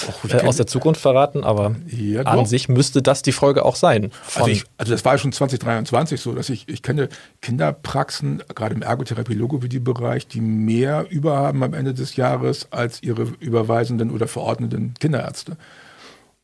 Och, 0.08 0.30
äh, 0.30 0.46
aus 0.46 0.58
der 0.58 0.68
Zukunft 0.68 1.02
verraten, 1.02 1.44
aber 1.44 1.76
ja, 1.88 2.24
an 2.24 2.46
sich 2.46 2.70
müsste 2.70 3.02
das 3.02 3.22
die 3.22 3.32
Folge 3.32 3.64
auch 3.66 3.76
sein. 3.76 4.12
Also, 4.36 4.50
ich, 4.50 4.66
also, 4.78 4.92
das 4.92 5.06
war 5.06 5.14
ja 5.14 5.18
schon 5.18 5.32
2023 5.32 6.20
so, 6.20 6.34
dass 6.34 6.50
ich, 6.50 6.68
ich 6.68 6.82
kenne 6.84 7.10
Kinderpraxen, 7.42 8.44
gerade 8.54 8.76
im 8.76 8.82
Ergotherapie-Logopädie-Bereich, 8.82 10.28
die 10.28 10.42
mehr 10.42 11.06
überhaben 11.10 11.64
am 11.64 11.74
Ende 11.74 11.94
des 11.94 12.16
Jahres 12.16 12.68
als 12.72 13.02
ihre 13.02 13.24
überweisenden 13.40 14.12
oder 14.12 14.28
verordneten 14.28 14.94
Kinderärzte. 15.00 15.58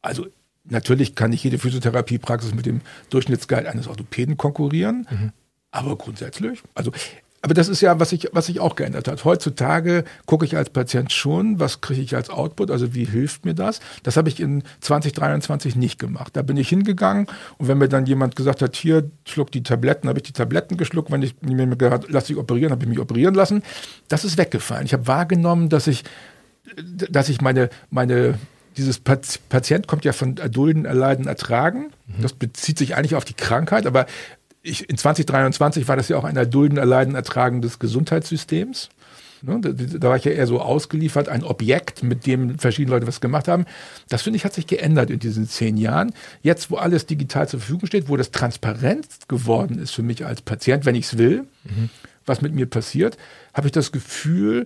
Also 0.02 0.28
natürlich 0.64 1.16
kann 1.16 1.32
nicht 1.32 1.44
jede 1.44 1.58
Physiotherapiepraxis 1.58 2.54
mit 2.54 2.66
dem 2.66 2.82
Durchschnittsgehalt 3.10 3.68
eines 3.68 3.88
Orthopäden 3.88 4.38
konkurrieren, 4.38 5.08
mhm. 5.10 5.32
aber 5.72 5.98
grundsätzlich, 5.98 6.62
also 6.76 6.92
aber 7.44 7.54
das 7.54 7.68
ist 7.68 7.82
ja, 7.82 8.00
was 8.00 8.10
sich 8.10 8.30
was 8.32 8.46
sich 8.46 8.62
auch 8.62 8.76
geändert 8.76 9.10
hat. 9.10 9.26
Heutzutage 9.26 10.06
gucke 10.26 10.46
ich 10.46 10.56
als 10.56 10.70
Patient 10.70 11.12
schon, 11.12 11.60
was 11.60 11.82
kriege 11.82 12.02
ich 12.02 12.16
als 12.16 12.30
Output, 12.30 12.72
also 12.72 12.96
wie 12.96 13.04
hilft 13.04 13.44
mir 13.44 13.54
das? 13.54 13.82
Das 14.02 14.16
habe 14.16 14.30
ich 14.30 14.40
in 14.40 14.64
2023 14.80 15.76
nicht 15.76 16.00
gemacht. 16.00 16.38
Da 16.38 16.42
bin 16.42 16.56
ich 16.56 16.70
hingegangen 16.70 17.28
und 17.58 17.68
wenn 17.68 17.78
mir 17.78 17.90
dann 17.90 18.06
jemand 18.06 18.38
gesagt 18.38 18.62
hat, 18.62 18.78
hier, 18.78 19.12
schluck 19.28 19.52
die 19.52 19.62
Tabletten, 19.62 20.08
habe 20.08 20.20
ich 20.20 20.24
die 20.24 20.32
Tabletten 20.32 20.78
geschluckt. 20.78 21.12
Wenn 21.12 21.22
ich 21.22 21.36
mir 21.42 21.68
gesagt 21.76 22.06
lass 22.10 22.26
dich 22.26 22.38
operieren, 22.38 22.72
habe 22.72 22.84
ich 22.84 22.90
mich 22.90 23.00
operieren 23.00 23.36
lassen. 23.36 23.62
Das 24.08 24.24
ist 24.24 24.38
weggefallen. 24.38 24.86
Ich 24.86 24.94
habe 24.94 25.06
wahrgenommen, 25.06 25.68
dass 25.68 25.88
ich, 25.88 26.06
dass 27.10 27.28
ich 27.28 27.42
meine, 27.42 27.70
meine 27.90 28.40
dieses 28.78 29.00
Patient 29.00 29.88
kommt 29.88 30.06
ja 30.06 30.14
von 30.14 30.38
Erdulden, 30.38 30.86
Erleiden, 30.86 31.28
Ertragen. 31.28 31.92
Mhm. 32.08 32.22
Das 32.22 32.34
bezieht 32.34 32.78
sich 32.78 32.96
eigentlich 32.96 33.16
auf 33.16 33.26
die 33.26 33.34
Krankheit, 33.36 33.86
aber 33.86 34.06
ich, 34.64 34.90
in 34.90 34.98
2023 34.98 35.88
war 35.88 35.98
das 35.98 36.08
ja 36.08 36.18
auch 36.18 36.24
ein 36.24 36.38
Erdulden, 36.38 36.78
Erleiden, 36.78 37.16
Ertragen 37.16 37.62
des 37.62 37.80
Gesundheitssystems. 37.80 38.90
Ne, 39.42 39.60
da, 39.60 39.72
da, 39.74 40.08
war 40.08 40.16
ich 40.16 40.24
ja 40.24 40.32
eher 40.32 40.48
so 40.48 40.62
ausgeliefert, 40.62 41.28
ein 41.28 41.44
Objekt, 41.44 42.02
mit 42.02 42.26
dem 42.26 42.58
verschiedene 42.58 42.96
Leute 42.96 43.08
was 43.08 43.20
gemacht 43.20 43.50
haben. 43.50 43.66
Das 44.08 44.22
finde 44.22 44.38
ich 44.38 44.46
hat 44.46 44.54
sich 44.54 44.68
geändert 44.68 45.10
in 45.10 45.20
diesen 45.20 45.50
zehn 45.50 45.76
Jahren. 45.76 46.14
Jetzt, 46.42 46.72
wo 46.72 46.78
alles 46.78 47.06
digital 47.06 47.50
zur 47.50 47.60
Verfügung 47.60 47.88
steht, 47.88 48.08
wo 48.08 48.16
das 48.16 48.32
transparent 48.32 49.06
geworden 49.28 49.80
ist 49.80 49.92
für 49.92 50.02
mich 50.02 50.26
als 50.26 50.42
Patient, 50.42 50.86
wenn 50.86 50.96
ich 50.96 51.08
es 51.08 51.18
will, 51.18 51.44
mhm. 51.66 51.90
was 52.26 52.42
mit 52.42 52.54
mir 52.56 52.68
passiert, 52.68 53.18
habe 53.54 53.68
ich 53.68 53.74
das 53.74 53.92
Gefühl, 53.92 54.66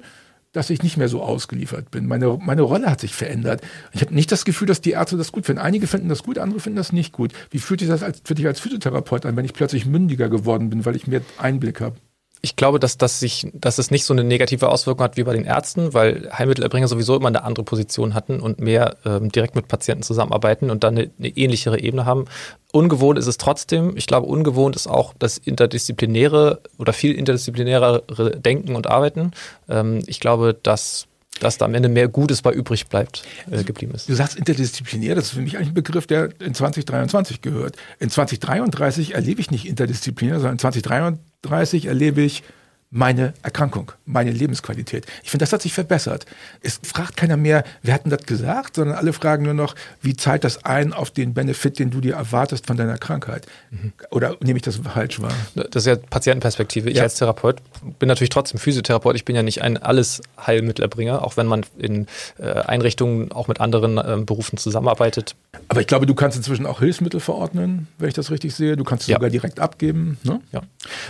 dass 0.57 0.71
ich 0.71 0.81
nicht 0.81 0.97
mehr 0.97 1.07
so 1.07 1.21
ausgeliefert 1.21 1.91
bin. 1.91 2.07
Meine, 2.07 2.37
meine 2.41 2.63
Rolle 2.63 2.89
hat 2.89 2.99
sich 2.99 3.13
verändert. 3.13 3.61
Ich 3.93 4.01
habe 4.01 4.13
nicht 4.13 4.31
das 4.31 4.43
Gefühl, 4.43 4.67
dass 4.67 4.81
die 4.81 4.91
Ärzte 4.91 5.15
das 5.15 5.31
gut 5.31 5.45
finden. 5.45 5.61
Einige 5.61 5.85
finden 5.85 6.09
das 6.09 6.23
gut, 6.23 6.39
andere 6.39 6.59
finden 6.59 6.77
das 6.77 6.91
nicht 6.91 7.13
gut. 7.13 7.31
Wie 7.51 7.59
fühlt 7.59 7.79
sich 7.79 7.89
das 7.89 8.01
als, 8.01 8.21
für 8.23 8.33
dich 8.33 8.47
als 8.47 8.59
Physiotherapeut 8.59 9.27
an, 9.27 9.35
wenn 9.35 9.45
ich 9.45 9.53
plötzlich 9.53 9.85
mündiger 9.85 10.29
geworden 10.29 10.71
bin, 10.71 10.83
weil 10.83 10.95
ich 10.95 11.05
mehr 11.05 11.21
Einblick 11.37 11.79
habe? 11.79 11.95
Ich 12.41 12.55
glaube, 12.55 12.79
dass, 12.79 12.97
dass, 12.97 13.19
sich, 13.19 13.47
dass 13.53 13.77
es 13.77 13.91
nicht 13.91 14.05
so 14.05 14.13
eine 14.13 14.23
negative 14.23 14.69
Auswirkung 14.69 15.03
hat 15.03 15.17
wie 15.17 15.23
bei 15.23 15.33
den 15.33 15.45
Ärzten, 15.45 15.93
weil 15.93 16.29
Heilmittelerbringer 16.31 16.87
sowieso 16.87 17.15
immer 17.15 17.27
eine 17.27 17.43
andere 17.43 17.63
Position 17.63 18.13
hatten 18.13 18.39
und 18.39 18.59
mehr 18.59 18.97
ähm, 19.05 19.31
direkt 19.31 19.55
mit 19.55 19.67
Patienten 19.67 20.03
zusammenarbeiten 20.03 20.69
und 20.69 20.83
dann 20.83 20.97
eine, 20.97 21.09
eine, 21.17 21.29
ähnlichere 21.29 21.79
Ebene 21.79 22.05
haben. 22.05 22.25
Ungewohnt 22.71 23.17
ist 23.17 23.27
es 23.27 23.37
trotzdem. 23.37 23.97
Ich 23.97 24.07
glaube, 24.07 24.27
ungewohnt 24.27 24.75
ist 24.75 24.87
auch 24.87 25.13
das 25.17 25.37
interdisziplinäre 25.37 26.61
oder 26.77 26.93
viel 26.93 27.13
interdisziplinärere 27.13 28.31
Denken 28.39 28.75
und 28.75 28.87
Arbeiten. 28.87 29.31
Ähm, 29.67 30.03
ich 30.05 30.19
glaube, 30.19 30.55
dass 30.61 31.07
dass 31.39 31.57
da 31.57 31.65
am 31.65 31.73
Ende 31.73 31.89
mehr 31.89 32.07
Gutes 32.07 32.41
bei 32.41 32.51
übrig 32.51 32.87
bleibt, 32.87 33.23
äh, 33.49 33.63
geblieben 33.63 33.93
ist. 33.93 34.09
Du 34.09 34.13
sagst 34.13 34.37
interdisziplinär, 34.37 35.15
das 35.15 35.25
ist 35.25 35.31
für 35.31 35.41
mich 35.41 35.57
eigentlich 35.57 35.69
ein 35.69 35.73
Begriff, 35.73 36.07
der 36.07 36.29
in 36.41 36.53
2023 36.53 37.41
gehört. 37.41 37.75
In 37.99 38.09
2033 38.09 39.15
erlebe 39.15 39.41
ich 39.41 39.51
nicht 39.51 39.65
interdisziplinär, 39.65 40.35
sondern 40.35 40.53
in 40.53 40.59
2033 40.59 41.85
erlebe 41.85 42.21
ich 42.21 42.43
meine 42.89 43.33
Erkrankung, 43.43 43.91
meine 44.05 44.31
Lebensqualität. 44.31 45.05
Ich 45.23 45.29
finde, 45.29 45.43
das 45.43 45.51
hat 45.51 45.61
sich 45.61 45.73
verbessert. 45.73 46.25
Es 46.61 46.79
fragt 46.83 47.17
keiner 47.17 47.35
mehr, 47.35 47.65
wer 47.83 47.93
hat 47.93 48.05
denn 48.05 48.11
das 48.11 48.25
gesagt, 48.25 48.75
sondern 48.77 48.95
alle 48.95 49.11
fragen 49.11 49.43
nur 49.43 49.53
noch, 49.53 49.75
wie 50.01 50.15
zahlt 50.15 50.45
das 50.45 50.63
ein 50.63 50.93
auf 50.93 51.11
den 51.11 51.33
Benefit, 51.33 51.79
den 51.79 51.91
du 51.91 51.99
dir 51.99 52.15
erwartest 52.15 52.65
von 52.65 52.77
deiner 52.77 52.97
Krankheit? 52.97 53.45
Mhm. 53.71 53.91
Oder 54.09 54.37
nehme 54.39 54.57
ich 54.57 54.63
das 54.63 54.77
falsch 54.77 55.21
wahr? 55.21 55.33
Das 55.55 55.83
ist 55.83 55.87
ja 55.87 55.95
Patientenperspektive. 55.97 56.89
Ich 56.89 56.97
ja. 56.97 57.03
als 57.03 57.15
Therapeut 57.15 57.57
bin 57.99 58.07
natürlich 58.07 58.29
trotzdem 58.29 58.59
Physiotherapeut. 58.59 59.15
Ich 59.17 59.25
bin 59.25 59.35
ja 59.35 59.43
nicht 59.43 59.61
ein 59.61 59.77
alles 59.77 60.21
Heilmittelerbringer, 60.45 61.23
auch 61.23 61.35
wenn 61.35 61.47
man 61.47 61.65
in 61.77 62.07
äh, 62.39 62.51
Einrichtungen 62.51 63.33
auch 63.33 63.49
mit 63.49 63.59
anderen 63.59 63.97
äh, 63.97 64.17
Berufen 64.25 64.57
zusammenarbeitet. 64.57 65.35
Aber 65.67 65.81
ich 65.81 65.87
glaube, 65.87 66.05
du 66.05 66.15
kannst 66.15 66.37
inzwischen 66.37 66.65
auch 66.65 66.79
Hilfsmittel 66.79 67.19
verordnen, 67.19 67.87
wenn 67.97 68.07
ich 68.07 68.13
das 68.13 68.31
richtig 68.31 68.55
sehe. 68.55 68.77
Du 68.77 68.85
kannst 68.85 69.03
es 69.03 69.07
ja. 69.07 69.17
sogar 69.17 69.29
direkt 69.29 69.59
abgeben. 69.59 70.17
Ne? 70.23 70.39
Ja. 70.53 70.61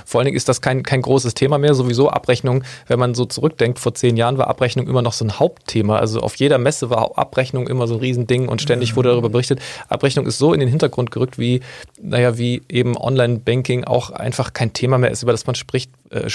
Vor 0.05 0.19
allen 0.19 0.25
Dingen 0.25 0.38
ist 0.38 0.50
das 0.50 0.62
kein, 0.62 0.81
kein 0.84 1.01
großes 1.01 1.36
Thema 1.36 1.57
mehr 1.57 1.66
mehr 1.67 1.74
sowieso 1.74 2.09
Abrechnung, 2.09 2.63
wenn 2.88 2.97
man 2.97 3.13
so 3.13 3.25
zurückdenkt, 3.25 3.77
vor 3.77 3.93
zehn 3.93 4.15
Jahren 4.15 4.38
war 4.38 4.47
Abrechnung 4.47 4.88
immer 4.88 5.01
noch 5.01 5.12
so 5.12 5.25
ein 5.25 5.38
Hauptthema. 5.38 6.00
Also 6.00 6.21
auf 6.21 6.36
jeder 6.36 6.57
Messe 6.57 6.89
war 6.89 7.17
Abrechnung 7.17 7.67
immer 7.67 7.88
so 7.88 7.95
ein 7.95 8.00
Riesending 8.00 8.47
und 8.47 8.62
ständig 8.62 8.95
wurde 8.95 9.09
darüber 9.09 9.29
berichtet. 9.29 9.59
Abrechnung 9.89 10.25
ist 10.25 10.38
so 10.38 10.53
in 10.53 10.62
den 10.62 10.69
Hintergrund 10.69 11.12
gerückt, 11.12 11.38
wie, 11.38 11.59
naja, 12.01 12.38
wie 12.38 12.62
eben 12.69 12.95
Online-Banking 12.95 13.83
auch 13.83 14.12
einfach 14.12 14.53
kein 14.53 14.71
Thema 14.71 14.97
mehr 14.97 15.12
ist, 15.12 15.24
über 15.24 15.33
das 15.33 15.45
man 15.45 15.55
spricht, 15.55 15.91
äh, 16.09 16.29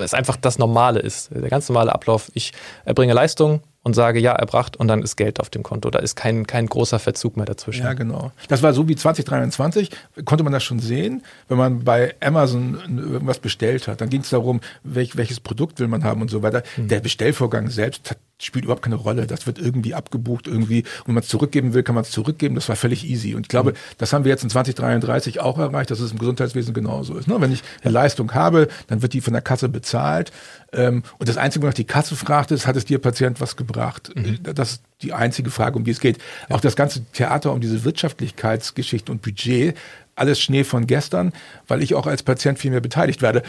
es 0.00 0.14
einfach 0.14 0.36
das 0.36 0.58
Normale 0.58 1.00
ist. 1.00 1.30
Der 1.30 1.50
ganz 1.50 1.68
normale 1.68 1.94
Ablauf. 1.94 2.30
Ich 2.34 2.52
erbringe 2.86 3.12
Leistung, 3.12 3.60
und 3.84 3.94
sage, 3.94 4.18
ja, 4.18 4.32
erbracht 4.32 4.76
und 4.76 4.88
dann 4.88 5.02
ist 5.02 5.16
Geld 5.16 5.38
auf 5.38 5.50
dem 5.50 5.62
Konto. 5.62 5.90
Da 5.90 6.00
ist 6.00 6.16
kein, 6.16 6.46
kein 6.46 6.66
großer 6.66 6.98
Verzug 6.98 7.36
mehr 7.36 7.46
dazwischen. 7.46 7.84
Ja, 7.84 7.92
genau. 7.92 8.32
Das 8.48 8.62
war 8.62 8.72
so 8.72 8.88
wie 8.88 8.96
2023, 8.96 9.90
konnte 10.24 10.42
man 10.42 10.52
das 10.52 10.64
schon 10.64 10.80
sehen, 10.80 11.22
wenn 11.48 11.58
man 11.58 11.84
bei 11.84 12.14
Amazon 12.20 12.78
irgendwas 12.98 13.38
bestellt 13.38 13.86
hat. 13.86 14.00
Dann 14.00 14.08
ging 14.08 14.22
es 14.22 14.30
darum, 14.30 14.60
welch, 14.82 15.16
welches 15.16 15.38
Produkt 15.38 15.78
will 15.78 15.88
man 15.88 16.02
haben 16.02 16.22
und 16.22 16.30
so 16.30 16.42
weiter. 16.42 16.62
Mhm. 16.76 16.88
Der 16.88 17.00
Bestellvorgang 17.00 17.68
selbst 17.68 18.10
hat 18.10 18.18
spielt 18.42 18.64
überhaupt 18.64 18.82
keine 18.82 18.96
Rolle. 18.96 19.26
Das 19.26 19.46
wird 19.46 19.58
irgendwie 19.58 19.94
abgebucht, 19.94 20.46
irgendwie. 20.46 20.80
Und 20.82 21.08
wenn 21.08 21.14
man 21.14 21.22
es 21.22 21.28
zurückgeben 21.28 21.72
will, 21.72 21.82
kann 21.82 21.94
man 21.94 22.02
es 22.02 22.10
zurückgeben. 22.10 22.54
Das 22.56 22.68
war 22.68 22.76
völlig 22.76 23.08
easy. 23.08 23.34
Und 23.34 23.42
ich 23.42 23.48
glaube, 23.48 23.72
mhm. 23.72 23.76
das 23.98 24.12
haben 24.12 24.24
wir 24.24 24.30
jetzt 24.30 24.42
in 24.42 24.50
2033 24.50 25.40
auch 25.40 25.58
erreicht, 25.58 25.90
dass 25.90 26.00
es 26.00 26.12
im 26.12 26.18
Gesundheitswesen 26.18 26.74
genauso 26.74 27.16
ist. 27.16 27.28
Ne? 27.28 27.40
Wenn 27.40 27.52
ich 27.52 27.62
eine 27.82 27.92
Leistung 27.92 28.34
habe, 28.34 28.68
dann 28.88 29.02
wird 29.02 29.12
die 29.12 29.20
von 29.20 29.32
der 29.32 29.42
Kasse 29.42 29.68
bezahlt. 29.68 30.32
Ähm, 30.72 31.04
und 31.18 31.28
das 31.28 31.36
Einzige, 31.36 31.66
was 31.66 31.74
die 31.74 31.84
Kasse 31.84 32.16
fragt, 32.16 32.50
ist, 32.50 32.66
hat 32.66 32.76
es 32.76 32.84
dir 32.84 32.98
Patient 32.98 33.40
was 33.40 33.56
gebracht? 33.56 33.73
Mhm. 34.14 34.38
Das 34.54 34.72
ist 34.72 34.82
die 35.02 35.12
einzige 35.12 35.50
Frage, 35.50 35.76
um 35.76 35.84
die 35.84 35.90
es 35.90 36.00
geht. 36.00 36.18
Auch 36.48 36.60
das 36.60 36.76
ganze 36.76 37.04
Theater 37.12 37.52
um 37.52 37.60
diese 37.60 37.84
Wirtschaftlichkeitsgeschichte 37.84 39.12
und 39.12 39.22
Budget, 39.22 39.76
alles 40.16 40.40
Schnee 40.40 40.64
von 40.64 40.86
gestern, 40.86 41.32
weil 41.66 41.82
ich 41.82 41.94
auch 41.94 42.06
als 42.06 42.22
Patient 42.22 42.58
viel 42.58 42.70
mehr 42.70 42.80
beteiligt 42.80 43.20
werde 43.22 43.42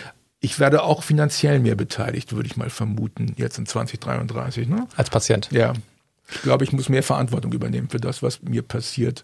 ich 0.45 0.59
werde 0.59 0.83
auch 0.83 1.01
finanziell 1.01 1.59
mehr 1.59 1.75
beteiligt, 1.75 2.33
würde 2.33 2.47
ich 2.47 2.55
mal 2.55 2.69
vermuten, 2.69 3.33
jetzt 3.35 3.57
in 3.57 3.65
2033. 3.65 4.67
Ne? 4.67 4.87
Als 4.95 5.09
Patient? 5.09 5.49
Ja. 5.51 5.73
Ich 6.29 6.41
glaube, 6.43 6.63
ich 6.63 6.71
muss 6.71 6.87
mehr 6.87 7.03
Verantwortung 7.03 7.51
übernehmen 7.51 7.89
für 7.89 7.99
das, 7.99 8.21
was 8.21 8.41
mir 8.43 8.61
passiert. 8.61 9.23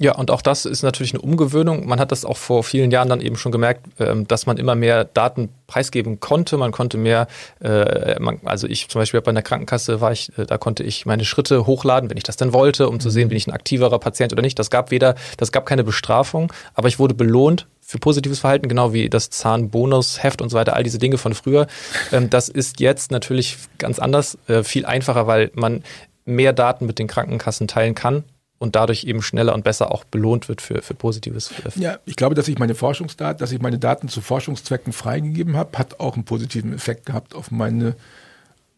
Ja, 0.00 0.16
und 0.16 0.32
auch 0.32 0.42
das 0.42 0.64
ist 0.64 0.82
natürlich 0.82 1.14
eine 1.14 1.22
Umgewöhnung. 1.22 1.86
Man 1.86 2.00
hat 2.00 2.10
das 2.10 2.24
auch 2.24 2.36
vor 2.36 2.64
vielen 2.64 2.90
Jahren 2.90 3.08
dann 3.08 3.20
eben 3.20 3.36
schon 3.36 3.52
gemerkt, 3.52 3.86
ähm, 4.00 4.26
dass 4.26 4.44
man 4.44 4.56
immer 4.56 4.74
mehr 4.74 5.04
Daten 5.04 5.50
preisgeben 5.68 6.18
konnte. 6.18 6.56
Man 6.56 6.72
konnte 6.72 6.98
mehr, 6.98 7.28
äh, 7.60 8.16
also 8.44 8.66
ich 8.66 8.88
zum 8.88 9.00
Beispiel 9.00 9.20
bei 9.20 9.30
einer 9.30 9.42
Krankenkasse 9.42 10.00
war 10.00 10.10
ich, 10.10 10.36
äh, 10.36 10.46
da 10.46 10.58
konnte 10.58 10.82
ich 10.82 11.06
meine 11.06 11.24
Schritte 11.24 11.64
hochladen, 11.66 12.10
wenn 12.10 12.16
ich 12.16 12.24
das 12.24 12.36
denn 12.36 12.52
wollte, 12.52 12.88
um 12.88 12.98
zu 12.98 13.08
sehen, 13.08 13.28
bin 13.28 13.38
ich 13.38 13.46
ein 13.46 13.52
aktiverer 13.52 14.00
Patient 14.00 14.32
oder 14.32 14.42
nicht. 14.42 14.58
Das 14.58 14.68
gab 14.68 14.90
weder, 14.90 15.14
das 15.36 15.52
gab 15.52 15.64
keine 15.64 15.84
Bestrafung, 15.84 16.52
aber 16.74 16.88
ich 16.88 16.98
wurde 16.98 17.14
belohnt 17.14 17.68
für 17.80 17.98
positives 17.98 18.40
Verhalten, 18.40 18.68
genau 18.68 18.92
wie 18.92 19.08
das 19.08 19.30
Zahnbonusheft 19.30 20.42
und 20.42 20.48
so 20.48 20.56
weiter, 20.56 20.74
all 20.74 20.82
diese 20.82 20.98
Dinge 20.98 21.18
von 21.18 21.34
früher. 21.34 21.68
Ähm, 22.10 22.30
das 22.30 22.48
ist 22.48 22.80
jetzt 22.80 23.12
natürlich 23.12 23.58
ganz 23.78 24.00
anders, 24.00 24.38
äh, 24.48 24.64
viel 24.64 24.86
einfacher, 24.86 25.28
weil 25.28 25.52
man 25.54 25.84
mehr 26.24 26.52
Daten 26.52 26.86
mit 26.86 26.98
den 26.98 27.06
Krankenkassen 27.06 27.68
teilen 27.68 27.94
kann 27.94 28.24
und 28.58 28.76
dadurch 28.76 29.04
eben 29.04 29.22
schneller 29.22 29.54
und 29.54 29.64
besser 29.64 29.92
auch 29.92 30.04
belohnt 30.04 30.48
wird 30.48 30.62
für, 30.62 30.80
für 30.82 30.94
positives. 30.94 31.50
Ja, 31.76 31.98
ich 32.06 32.16
glaube, 32.16 32.34
dass 32.34 32.48
ich 32.48 32.58
meine 32.58 32.74
Forschungsdaten, 32.74 33.38
dass 33.38 33.52
ich 33.52 33.60
meine 33.60 33.78
Daten 33.78 34.08
zu 34.08 34.20
Forschungszwecken 34.20 34.92
freigegeben 34.92 35.56
habe, 35.56 35.76
hat 35.78 36.00
auch 36.00 36.14
einen 36.14 36.24
positiven 36.24 36.72
Effekt 36.72 37.06
gehabt 37.06 37.34
auf 37.34 37.50
meine 37.50 37.96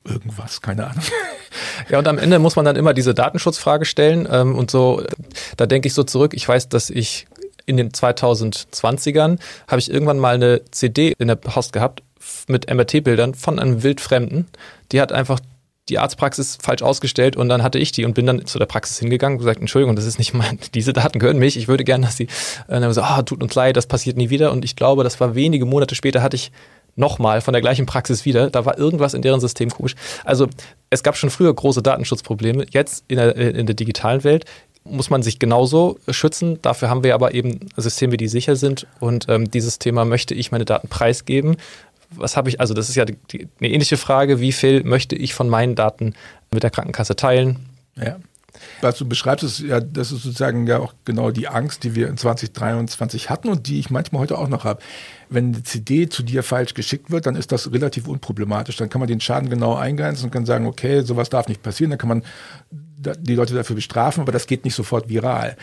irgendwas, 0.04 0.62
keine 0.62 0.87
Ahnung. 0.87 1.04
Ja, 1.90 1.99
und 1.99 2.09
am 2.09 2.18
Ende 2.18 2.38
muss 2.38 2.56
man 2.56 2.64
dann 2.64 2.76
immer 2.76 2.95
diese 2.95 3.14
Datenschutzfrage 3.14 3.85
stellen 3.85 4.26
ähm, 4.30 4.56
und 4.56 4.71
so, 4.71 5.02
da 5.56 5.66
denke 5.66 5.88
ich 5.88 5.95
so 5.95 6.04
zurück, 6.04 6.33
ich 6.35 6.49
weiß, 6.49 6.68
dass 6.68 6.90
ich 6.90 7.26
in 7.66 7.76
den 7.76 7.90
2020ern 7.90 9.38
habe 9.68 9.78
ich 9.78 9.90
irgendwann 9.90 10.18
mal 10.18 10.35
eine 10.35 10.62
CD 10.71 11.14
in 11.18 11.28
der 11.28 11.37
Post 11.37 11.73
gehabt 11.73 12.02
mit 12.49 12.73
MRT-Bildern 12.73 13.35
von 13.35 13.59
einem 13.59 13.83
Wildfremden. 13.83 14.47
Die 14.92 15.00
hat 15.00 15.12
einfach 15.12 15.40
die 15.88 15.99
Arztpraxis 15.99 16.59
falsch 16.61 16.83
ausgestellt 16.83 17.37
und 17.37 17.49
dann 17.49 17.62
hatte 17.62 17.78
ich 17.78 17.93
die 17.93 18.05
und 18.05 18.14
bin 18.14 18.26
dann 18.26 18.45
zu 18.47 18.59
der 18.59 18.66
Praxis 18.66 18.99
hingegangen 18.99 19.37
und 19.37 19.38
gesagt, 19.38 19.61
Entschuldigung, 19.61 19.95
das 19.97 20.05
ist 20.05 20.19
nicht 20.19 20.35
mein, 20.35 20.59
diese 20.75 20.93
Daten 20.93 21.19
gehören 21.19 21.38
mich, 21.38 21.57
ich 21.57 21.69
würde 21.69 21.85
gerne, 21.85 22.07
dass 22.07 22.16
sie, 22.16 22.25
und 22.66 22.75
dann 22.75 22.85
haben 22.85 22.93
so, 22.93 23.02
ah, 23.02 23.23
tut 23.23 23.43
uns 23.43 23.55
leid, 23.55 23.76
das 23.76 23.87
passiert 23.87 24.16
nie 24.16 24.31
wieder 24.31 24.52
und 24.52 24.64
ich 24.64 24.76
glaube, 24.76 25.05
das 25.05 25.21
war 25.21 25.35
wenige 25.35 25.66
Monate 25.66 25.95
später 25.95 26.23
hatte 26.23 26.37
ich 26.37 26.50
nochmal 26.97 27.43
von 27.43 27.52
der 27.52 27.61
gleichen 27.61 27.87
Praxis 27.87 28.25
wieder, 28.25 28.50
da 28.50 28.64
war 28.64 28.78
irgendwas 28.78 29.14
in 29.14 29.23
deren 29.23 29.38
System 29.38 29.71
komisch. 29.71 29.95
Also 30.25 30.49
es 30.88 31.02
gab 31.02 31.16
schon 31.16 31.31
früher 31.31 31.52
große 31.52 31.83
Datenschutzprobleme, 31.83 32.66
jetzt 32.71 33.05
in 33.09 33.19
der, 33.19 33.37
in 33.37 33.66
der 33.66 33.75
digitalen 33.75 34.25
Welt 34.25 34.47
muss 34.88 35.11
man 35.11 35.23
sich 35.23 35.38
genauso 35.38 35.99
schützen. 36.09 36.61
Dafür 36.62 36.88
haben 36.88 37.02
wir 37.05 37.14
aber 37.14 37.35
eben 37.35 37.59
Systeme, 37.76 38.16
die 38.16 38.28
sicher 38.28 38.57
sind. 38.57 38.87
Und 39.00 39.26
ähm, 39.28 39.50
dieses 39.50 39.78
Thema 39.78 40.05
möchte 40.05 40.35
ich 40.35 40.52
meine 40.52 40.64
Daten 40.64 40.88
preisgeben 40.88 41.57
was 42.10 42.36
habe 42.36 42.48
ich, 42.48 42.60
also 42.60 42.75
das 42.75 42.88
ist 42.88 42.94
ja 42.94 43.04
die, 43.04 43.16
die, 43.30 43.48
eine 43.60 43.70
ähnliche 43.70 43.96
Frage, 43.96 44.40
wie 44.40 44.52
viel 44.52 44.82
möchte 44.84 45.16
ich 45.16 45.34
von 45.34 45.48
meinen 45.48 45.75
Daten 45.75 46.14
mit 46.52 46.62
der 46.62 46.70
Krankenkasse 46.70 47.16
teilen? 47.16 47.58
Ja. 47.96 48.16
Was 48.80 48.96
du 48.96 49.06
beschreibst, 49.06 49.44
ist 49.44 49.60
ja, 49.60 49.80
das 49.80 50.12
ist 50.12 50.22
sozusagen 50.22 50.66
ja 50.66 50.78
auch 50.78 50.94
genau 51.04 51.30
die 51.30 51.48
Angst, 51.48 51.84
die 51.84 51.94
wir 51.94 52.08
in 52.08 52.16
2023 52.16 53.30
hatten 53.30 53.48
und 53.48 53.66
die 53.66 53.78
ich 53.78 53.90
manchmal 53.90 54.22
heute 54.22 54.38
auch 54.38 54.48
noch 54.48 54.64
habe. 54.64 54.80
Wenn 55.28 55.54
eine 55.54 55.62
CD 55.62 56.08
zu 56.08 56.22
dir 56.22 56.42
falsch 56.42 56.75
geschickt 56.75 57.10
wird, 57.10 57.26
dann 57.26 57.36
ist 57.36 57.52
das 57.52 57.70
relativ 57.72 58.08
unproblematisch. 58.08 58.76
Dann 58.76 58.88
kann 58.88 59.00
man 59.00 59.08
den 59.08 59.20
Schaden 59.20 59.50
genau 59.50 59.75
eingrenzen 59.75 60.26
und 60.26 60.30
kann 60.30 60.46
sagen, 60.46 60.66
okay, 60.66 61.02
sowas 61.02 61.30
darf 61.30 61.48
nicht 61.48 61.62
passieren. 61.62 61.90
Dann 61.90 61.98
kann 61.98 62.08
man 62.08 62.22
die 62.70 63.34
Leute 63.34 63.54
dafür 63.54 63.76
bestrafen, 63.76 64.22
aber 64.22 64.32
das 64.32 64.46
geht 64.46 64.64
nicht 64.64 64.75
sofort 64.75 65.08
viral. 65.08 65.56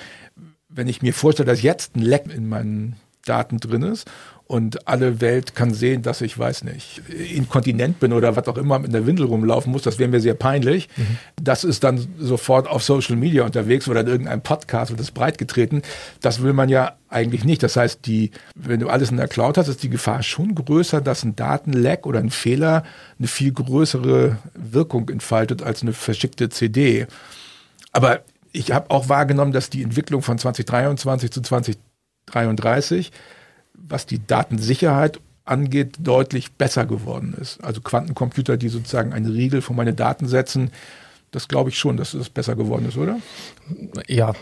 Wenn 0.70 0.88
ich 0.88 1.02
mir 1.02 1.14
vorstelle, 1.14 1.50
dass 1.50 1.62
jetzt 1.62 1.96
ein 1.96 2.02
Leck 2.02 2.26
in 2.34 2.48
meinen 2.48 2.96
Daten 3.26 3.60
drin 3.60 3.84
ist 3.84 4.10
und 4.46 4.88
alle 4.88 5.22
Welt 5.22 5.56
kann 5.56 5.74
sehen, 5.74 6.02
dass 6.02 6.22
ich, 6.22 6.38
weiß 6.38 6.66
nicht, 6.66 7.02
inkontinent 7.10 8.00
bin 8.00 8.12
oder 8.12 8.36
was 8.36 8.48
auch 8.48 8.58
immer 8.58 8.78
mit 8.78 8.94
einer 8.94 9.06
Windel 9.06 9.26
rumlaufen 9.26 9.72
muss, 9.72 9.84
das 9.84 10.00
wäre 10.00 10.10
mir 10.10 10.20
sehr 10.20 10.34
peinlich. 10.34 10.90
Mhm. 10.98 11.18
Das 11.42 11.64
ist 11.64 11.84
dann 11.84 12.06
sofort 12.20 12.68
auf 12.68 12.84
Social 12.84 13.16
Media 13.16 13.46
unterwegs 13.46 13.88
oder 13.88 14.02
in 14.02 14.08
irgendeinem 14.08 14.42
Podcast 14.42 14.92
wird 14.92 15.00
das 15.00 15.12
breitgetreten. 15.12 15.82
Das 16.22 16.44
will 16.44 16.54
man 16.54 16.70
ja 16.70 16.94
eigentlich 17.10 17.46
nicht. 17.46 17.64
Das 17.64 17.78
heißt, 17.78 18.06
die, 18.06 18.32
wenn 18.54 18.80
du 18.80 18.90
alles 18.90 19.12
in 19.12 19.18
der 19.18 19.28
Cloud 19.28 19.58
hast, 19.58 19.70
ist 19.70 19.82
die 19.82 19.90
Gefahr 19.90 20.24
schon 20.24 20.56
größer, 20.56 21.00
dass 21.00 21.24
ein 21.24 21.36
Datenleck 21.36 22.06
oder 22.06 22.20
ein 22.20 22.30
Fehler 22.30 22.84
eine 23.18 23.28
viel 23.28 23.54
größere 23.54 24.38
Wirkung 24.56 25.10
entfaltet 25.10 25.64
als 25.64 25.84
eine 25.84 25.94
verschickte 25.94 26.50
CD. 26.50 27.08
Aber 27.94 28.22
ich 28.52 28.72
habe 28.72 28.92
auch 28.92 29.08
wahrgenommen, 29.10 29.54
dass 29.54 29.70
die 29.70 29.84
Entwicklung 29.84 30.22
von 30.22 30.38
2023 30.38 31.32
zu 31.32 31.42
2033 31.42 33.12
was 33.88 34.06
die 34.06 34.26
Datensicherheit 34.26 35.20
angeht, 35.46 35.98
deutlich 36.00 36.54
besser 36.54 36.86
geworden 36.86 37.36
ist. 37.40 37.64
Also 37.64 37.82
Quantencomputer, 37.82 38.58
die 38.58 38.70
sozusagen 38.70 39.14
einen 39.14 39.26
Riegel 39.26 39.62
vor 39.62 39.76
meine 39.76 39.94
Daten 39.94 40.28
setzen, 40.28 40.72
das 41.32 41.48
glaube 41.48 41.70
ich 41.70 41.78
schon, 41.78 41.98
dass 41.98 42.14
es 42.14 42.30
besser 42.30 42.56
geworden 42.56 42.88
ist, 42.88 42.98
oder? 42.98 43.20
Ja, 44.08 44.34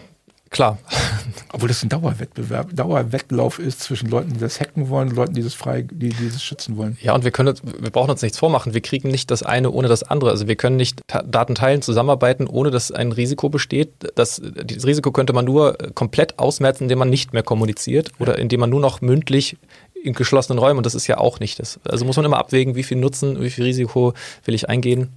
Klar. 0.51 0.77
Obwohl 1.53 1.69
das 1.69 1.81
ein 1.81 1.87
Dauerwettbewerb, 1.87 2.75
Dauerwettlauf 2.75 3.57
ist 3.57 3.79
zwischen 3.79 4.09
Leuten, 4.09 4.33
die 4.33 4.39
das 4.39 4.59
hacken 4.59 4.89
wollen 4.89 5.09
und 5.09 5.15
Leuten, 5.15 5.33
die 5.33 5.43
das 5.43 5.53
frei, 5.53 5.83
die, 5.89 6.09
die 6.09 6.29
das 6.29 6.43
schützen 6.43 6.75
wollen. 6.75 6.97
Ja, 7.01 7.15
und 7.15 7.23
wir 7.23 7.31
können, 7.31 7.57
wir 7.79 7.89
brauchen 7.89 8.11
uns 8.11 8.21
nichts 8.21 8.37
vormachen. 8.37 8.73
Wir 8.73 8.81
kriegen 8.81 9.09
nicht 9.09 9.31
das 9.31 9.43
eine 9.43 9.71
ohne 9.71 9.87
das 9.87 10.03
andere. 10.03 10.29
Also 10.29 10.47
wir 10.49 10.57
können 10.57 10.75
nicht 10.75 11.01
Daten 11.07 11.55
teilen, 11.55 11.81
zusammenarbeiten, 11.81 12.47
ohne 12.47 12.69
dass 12.69 12.91
ein 12.91 13.13
Risiko 13.13 13.47
besteht. 13.47 13.91
Das, 14.15 14.41
dieses 14.63 14.85
Risiko 14.85 15.11
könnte 15.13 15.31
man 15.31 15.45
nur 15.45 15.77
komplett 15.95 16.37
ausmerzen, 16.37 16.83
indem 16.83 16.99
man 16.99 17.09
nicht 17.09 17.31
mehr 17.31 17.43
kommuniziert 17.43 18.11
oder 18.19 18.37
indem 18.37 18.59
man 18.59 18.69
nur 18.69 18.81
noch 18.81 18.99
mündlich 18.99 19.57
in 20.03 20.13
geschlossenen 20.13 20.59
Räumen, 20.59 20.77
und 20.77 20.85
das 20.85 20.95
ist 20.95 21.07
ja 21.07 21.17
auch 21.17 21.39
nicht 21.39 21.59
das. 21.59 21.79
Also 21.85 22.05
muss 22.05 22.17
man 22.17 22.25
immer 22.25 22.39
abwägen, 22.39 22.75
wie 22.75 22.83
viel 22.83 22.97
Nutzen, 22.97 23.41
wie 23.41 23.51
viel 23.51 23.63
Risiko 23.63 24.13
will 24.45 24.55
ich 24.55 24.67
eingehen 24.67 25.09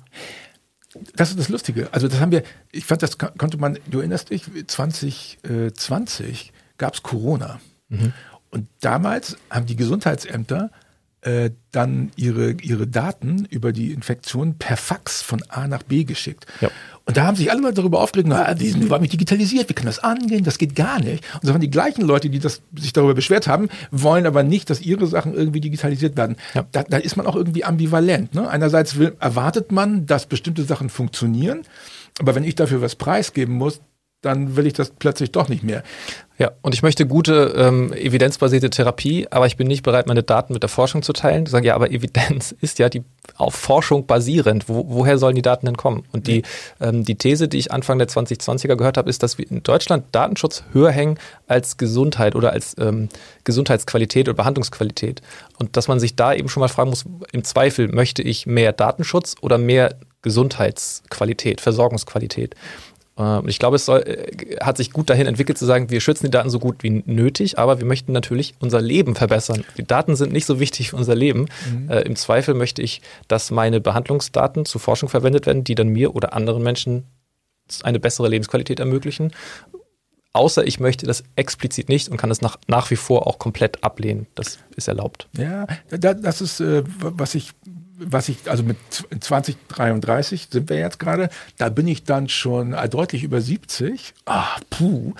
das 1.16 1.30
ist 1.30 1.38
das 1.38 1.48
Lustige. 1.48 1.88
Also 1.92 2.08
das 2.08 2.20
haben 2.20 2.32
wir, 2.32 2.42
ich 2.72 2.84
fand, 2.84 3.02
das 3.02 3.18
konnte 3.18 3.56
man, 3.58 3.78
du 3.90 3.98
erinnerst 3.98 4.30
dich, 4.30 4.44
2020 4.66 6.52
gab 6.78 6.94
es 6.94 7.02
Corona. 7.02 7.60
Mhm. 7.88 8.12
Und 8.50 8.68
damals 8.80 9.36
haben 9.50 9.66
die 9.66 9.76
Gesundheitsämter 9.76 10.70
äh, 11.22 11.50
dann 11.72 12.12
ihre, 12.16 12.52
ihre 12.52 12.86
Daten 12.86 13.46
über 13.46 13.72
die 13.72 13.92
Infektion 13.92 14.58
per 14.58 14.76
Fax 14.76 15.22
von 15.22 15.42
A 15.48 15.66
nach 15.66 15.82
B 15.82 16.04
geschickt. 16.04 16.46
Ja. 16.60 16.70
Und 17.06 17.18
da 17.18 17.24
haben 17.26 17.36
sich 17.36 17.50
alle 17.50 17.60
Leute 17.60 17.74
darüber 17.74 18.00
aufgeregt, 18.00 18.28
na, 18.28 18.54
die 18.54 18.70
sind 18.70 18.82
überhaupt 18.82 19.02
nicht 19.02 19.12
digitalisiert, 19.12 19.68
wie 19.68 19.74
kann 19.74 19.84
das 19.84 19.98
angehen, 19.98 20.42
das 20.42 20.56
geht 20.56 20.74
gar 20.74 21.00
nicht. 21.00 21.22
Und 21.34 21.46
so 21.46 21.52
waren 21.52 21.60
die 21.60 21.70
gleichen 21.70 22.02
Leute, 22.02 22.30
die 22.30 22.38
das, 22.38 22.62
sich 22.78 22.94
darüber 22.94 23.14
beschwert 23.14 23.46
haben, 23.46 23.68
wollen 23.90 24.24
aber 24.26 24.42
nicht, 24.42 24.70
dass 24.70 24.80
ihre 24.80 25.06
Sachen 25.06 25.34
irgendwie 25.34 25.60
digitalisiert 25.60 26.16
werden. 26.16 26.36
Ja. 26.54 26.64
Da, 26.72 26.82
da 26.82 26.96
ist 26.96 27.16
man 27.16 27.26
auch 27.26 27.36
irgendwie 27.36 27.64
ambivalent. 27.64 28.34
Ne? 28.34 28.48
Einerseits 28.48 28.98
will, 28.98 29.14
erwartet 29.20 29.70
man, 29.70 30.06
dass 30.06 30.26
bestimmte 30.26 30.64
Sachen 30.64 30.88
funktionieren, 30.88 31.62
aber 32.20 32.34
wenn 32.34 32.44
ich 32.44 32.54
dafür 32.54 32.80
was 32.80 32.94
preisgeben 32.94 33.54
muss, 33.54 33.80
dann 34.24 34.56
will 34.56 34.66
ich 34.66 34.72
das 34.72 34.90
plötzlich 34.90 35.32
doch 35.32 35.48
nicht 35.48 35.62
mehr. 35.62 35.82
Ja, 36.36 36.50
und 36.62 36.74
ich 36.74 36.82
möchte 36.82 37.06
gute 37.06 37.54
ähm, 37.56 37.92
evidenzbasierte 37.92 38.68
Therapie, 38.68 39.28
aber 39.30 39.46
ich 39.46 39.56
bin 39.56 39.68
nicht 39.68 39.84
bereit, 39.84 40.08
meine 40.08 40.24
Daten 40.24 40.52
mit 40.52 40.64
der 40.64 40.68
Forschung 40.68 41.02
zu 41.02 41.12
teilen. 41.12 41.44
Ich 41.44 41.50
sage, 41.50 41.68
ja, 41.68 41.76
aber 41.76 41.92
Evidenz 41.92 42.52
ist 42.60 42.80
ja 42.80 42.88
die 42.88 43.04
auf 43.36 43.54
Forschung 43.54 44.06
basierend. 44.06 44.68
Wo, 44.68 44.84
woher 44.88 45.18
sollen 45.18 45.36
die 45.36 45.42
Daten 45.42 45.66
denn 45.66 45.76
kommen? 45.76 46.02
Und 46.12 46.26
die, 46.26 46.42
ähm, 46.80 47.04
die 47.04 47.14
These, 47.14 47.46
die 47.46 47.58
ich 47.58 47.70
Anfang 47.70 47.98
der 47.98 48.08
2020er 48.08 48.74
gehört 48.74 48.96
habe, 48.96 49.08
ist, 49.08 49.22
dass 49.22 49.38
wir 49.38 49.48
in 49.48 49.62
Deutschland 49.62 50.06
Datenschutz 50.10 50.64
höher 50.72 50.90
hängen 50.90 51.18
als 51.46 51.76
Gesundheit 51.76 52.34
oder 52.34 52.50
als 52.50 52.74
ähm, 52.80 53.10
Gesundheitsqualität 53.44 54.28
oder 54.28 54.36
Behandlungsqualität. 54.36 55.22
Und 55.60 55.76
dass 55.76 55.86
man 55.86 56.00
sich 56.00 56.16
da 56.16 56.34
eben 56.34 56.48
schon 56.48 56.62
mal 56.62 56.68
fragen 56.68 56.90
muss, 56.90 57.04
im 57.30 57.44
Zweifel, 57.44 57.86
möchte 57.86 58.22
ich 58.22 58.44
mehr 58.46 58.72
Datenschutz 58.72 59.36
oder 59.40 59.56
mehr 59.56 59.94
Gesundheitsqualität, 60.22 61.60
Versorgungsqualität? 61.60 62.56
Und 63.16 63.48
ich 63.48 63.60
glaube, 63.60 63.76
es 63.76 63.86
soll, 63.86 64.00
äh, 64.00 64.56
hat 64.60 64.76
sich 64.76 64.90
gut 64.90 65.08
dahin 65.08 65.26
entwickelt 65.26 65.56
zu 65.56 65.66
sagen, 65.66 65.88
wir 65.90 66.00
schützen 66.00 66.26
die 66.26 66.30
Daten 66.30 66.50
so 66.50 66.58
gut 66.58 66.82
wie 66.82 67.02
nötig, 67.06 67.58
aber 67.58 67.78
wir 67.78 67.86
möchten 67.86 68.12
natürlich 68.12 68.54
unser 68.58 68.80
Leben 68.80 69.14
verbessern. 69.14 69.64
Die 69.76 69.86
Daten 69.86 70.16
sind 70.16 70.32
nicht 70.32 70.46
so 70.46 70.58
wichtig 70.58 70.90
für 70.90 70.96
unser 70.96 71.14
Leben. 71.14 71.46
Mhm. 71.70 71.90
Äh, 71.90 72.00
Im 72.00 72.16
Zweifel 72.16 72.54
möchte 72.54 72.82
ich, 72.82 73.02
dass 73.28 73.52
meine 73.52 73.80
Behandlungsdaten 73.80 74.64
zur 74.64 74.80
Forschung 74.80 75.08
verwendet 75.08 75.46
werden, 75.46 75.62
die 75.62 75.76
dann 75.76 75.88
mir 75.88 76.16
oder 76.16 76.32
anderen 76.32 76.62
Menschen 76.64 77.04
eine 77.82 78.00
bessere 78.00 78.28
Lebensqualität 78.28 78.80
ermöglichen. 78.80 79.32
Außer 80.32 80.66
ich 80.66 80.80
möchte 80.80 81.06
das 81.06 81.22
explizit 81.36 81.88
nicht 81.88 82.08
und 82.08 82.16
kann 82.16 82.32
es 82.32 82.42
nach, 82.42 82.58
nach 82.66 82.90
wie 82.90 82.96
vor 82.96 83.28
auch 83.28 83.38
komplett 83.38 83.84
ablehnen. 83.84 84.26
Das 84.34 84.58
ist 84.74 84.88
erlaubt. 84.88 85.28
Ja, 85.38 85.68
das 85.88 86.40
ist, 86.40 86.58
äh, 86.58 86.82
was 86.98 87.36
ich 87.36 87.52
was 87.98 88.28
ich, 88.28 88.50
also 88.50 88.62
mit 88.62 88.76
2033 89.20 90.48
sind 90.50 90.68
wir 90.68 90.78
jetzt 90.78 90.98
gerade, 90.98 91.28
da 91.58 91.68
bin 91.68 91.86
ich 91.86 92.04
dann 92.04 92.28
schon 92.28 92.72
äh, 92.72 92.88
deutlich 92.88 93.22
über 93.22 93.40
70. 93.40 94.14
Ah, 94.26 94.56
puh. 94.70 95.14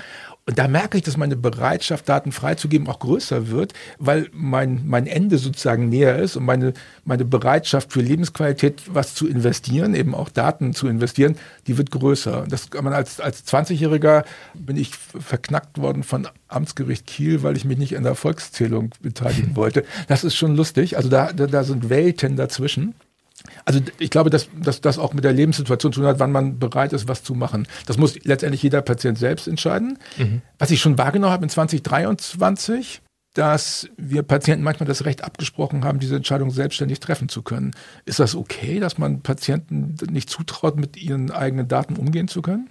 Und 0.46 0.58
da 0.58 0.68
merke 0.68 0.98
ich, 0.98 1.04
dass 1.04 1.16
meine 1.16 1.36
Bereitschaft, 1.36 2.06
Daten 2.06 2.30
freizugeben, 2.30 2.86
auch 2.88 2.98
größer 2.98 3.48
wird, 3.48 3.72
weil 3.98 4.28
mein, 4.32 4.82
mein 4.84 5.06
Ende 5.06 5.38
sozusagen 5.38 5.88
näher 5.88 6.18
ist 6.18 6.36
und 6.36 6.44
meine, 6.44 6.74
meine 7.04 7.24
Bereitschaft 7.24 7.94
für 7.94 8.02
Lebensqualität, 8.02 8.82
was 8.88 9.14
zu 9.14 9.26
investieren, 9.26 9.94
eben 9.94 10.14
auch 10.14 10.28
Daten 10.28 10.74
zu 10.74 10.86
investieren, 10.86 11.36
die 11.66 11.78
wird 11.78 11.90
größer. 11.90 12.44
Das 12.46 12.68
kann 12.68 12.84
man 12.84 12.92
als, 12.92 13.20
als 13.20 13.46
20-Jähriger 13.46 14.24
bin 14.52 14.76
ich 14.76 14.94
verknackt 14.94 15.78
worden 15.78 16.02
von 16.02 16.28
Amtsgericht 16.48 17.06
Kiel, 17.06 17.42
weil 17.42 17.56
ich 17.56 17.64
mich 17.64 17.78
nicht 17.78 17.96
an 17.96 18.04
der 18.04 18.14
Volkszählung 18.14 18.90
beteiligen 19.00 19.56
wollte. 19.56 19.84
Das 20.08 20.24
ist 20.24 20.34
schon 20.34 20.56
lustig. 20.56 20.98
Also 20.98 21.08
da, 21.08 21.32
da, 21.32 21.46
da 21.46 21.64
sind 21.64 21.88
Welten 21.88 22.36
dazwischen. 22.36 22.94
Also 23.64 23.80
ich 23.98 24.10
glaube, 24.10 24.30
dass, 24.30 24.48
dass 24.60 24.80
das 24.80 24.98
auch 24.98 25.12
mit 25.12 25.24
der 25.24 25.32
Lebenssituation 25.32 25.92
zu 25.92 26.00
tun 26.00 26.08
hat, 26.08 26.18
wann 26.18 26.32
man 26.32 26.58
bereit 26.58 26.92
ist, 26.92 27.08
was 27.08 27.22
zu 27.22 27.34
machen. 27.34 27.66
Das 27.86 27.98
muss 27.98 28.22
letztendlich 28.24 28.62
jeder 28.62 28.82
Patient 28.82 29.18
selbst 29.18 29.48
entscheiden. 29.48 29.98
Mhm. 30.16 30.42
Was 30.58 30.70
ich 30.70 30.80
schon 30.80 30.98
wahrgenommen 30.98 31.32
habe 31.32 31.44
in 31.44 31.50
2023, 31.50 33.02
dass 33.34 33.88
wir 33.96 34.22
Patienten 34.22 34.64
manchmal 34.64 34.86
das 34.86 35.04
Recht 35.04 35.24
abgesprochen 35.24 35.84
haben, 35.84 35.98
diese 35.98 36.16
Entscheidung 36.16 36.50
selbstständig 36.50 37.00
treffen 37.00 37.28
zu 37.28 37.42
können. 37.42 37.72
Ist 38.04 38.20
das 38.20 38.34
okay, 38.34 38.80
dass 38.80 38.96
man 38.96 39.22
Patienten 39.22 39.96
nicht 40.08 40.30
zutraut, 40.30 40.76
mit 40.76 40.96
ihren 40.96 41.30
eigenen 41.30 41.68
Daten 41.68 41.96
umgehen 41.96 42.28
zu 42.28 42.42
können? 42.42 42.68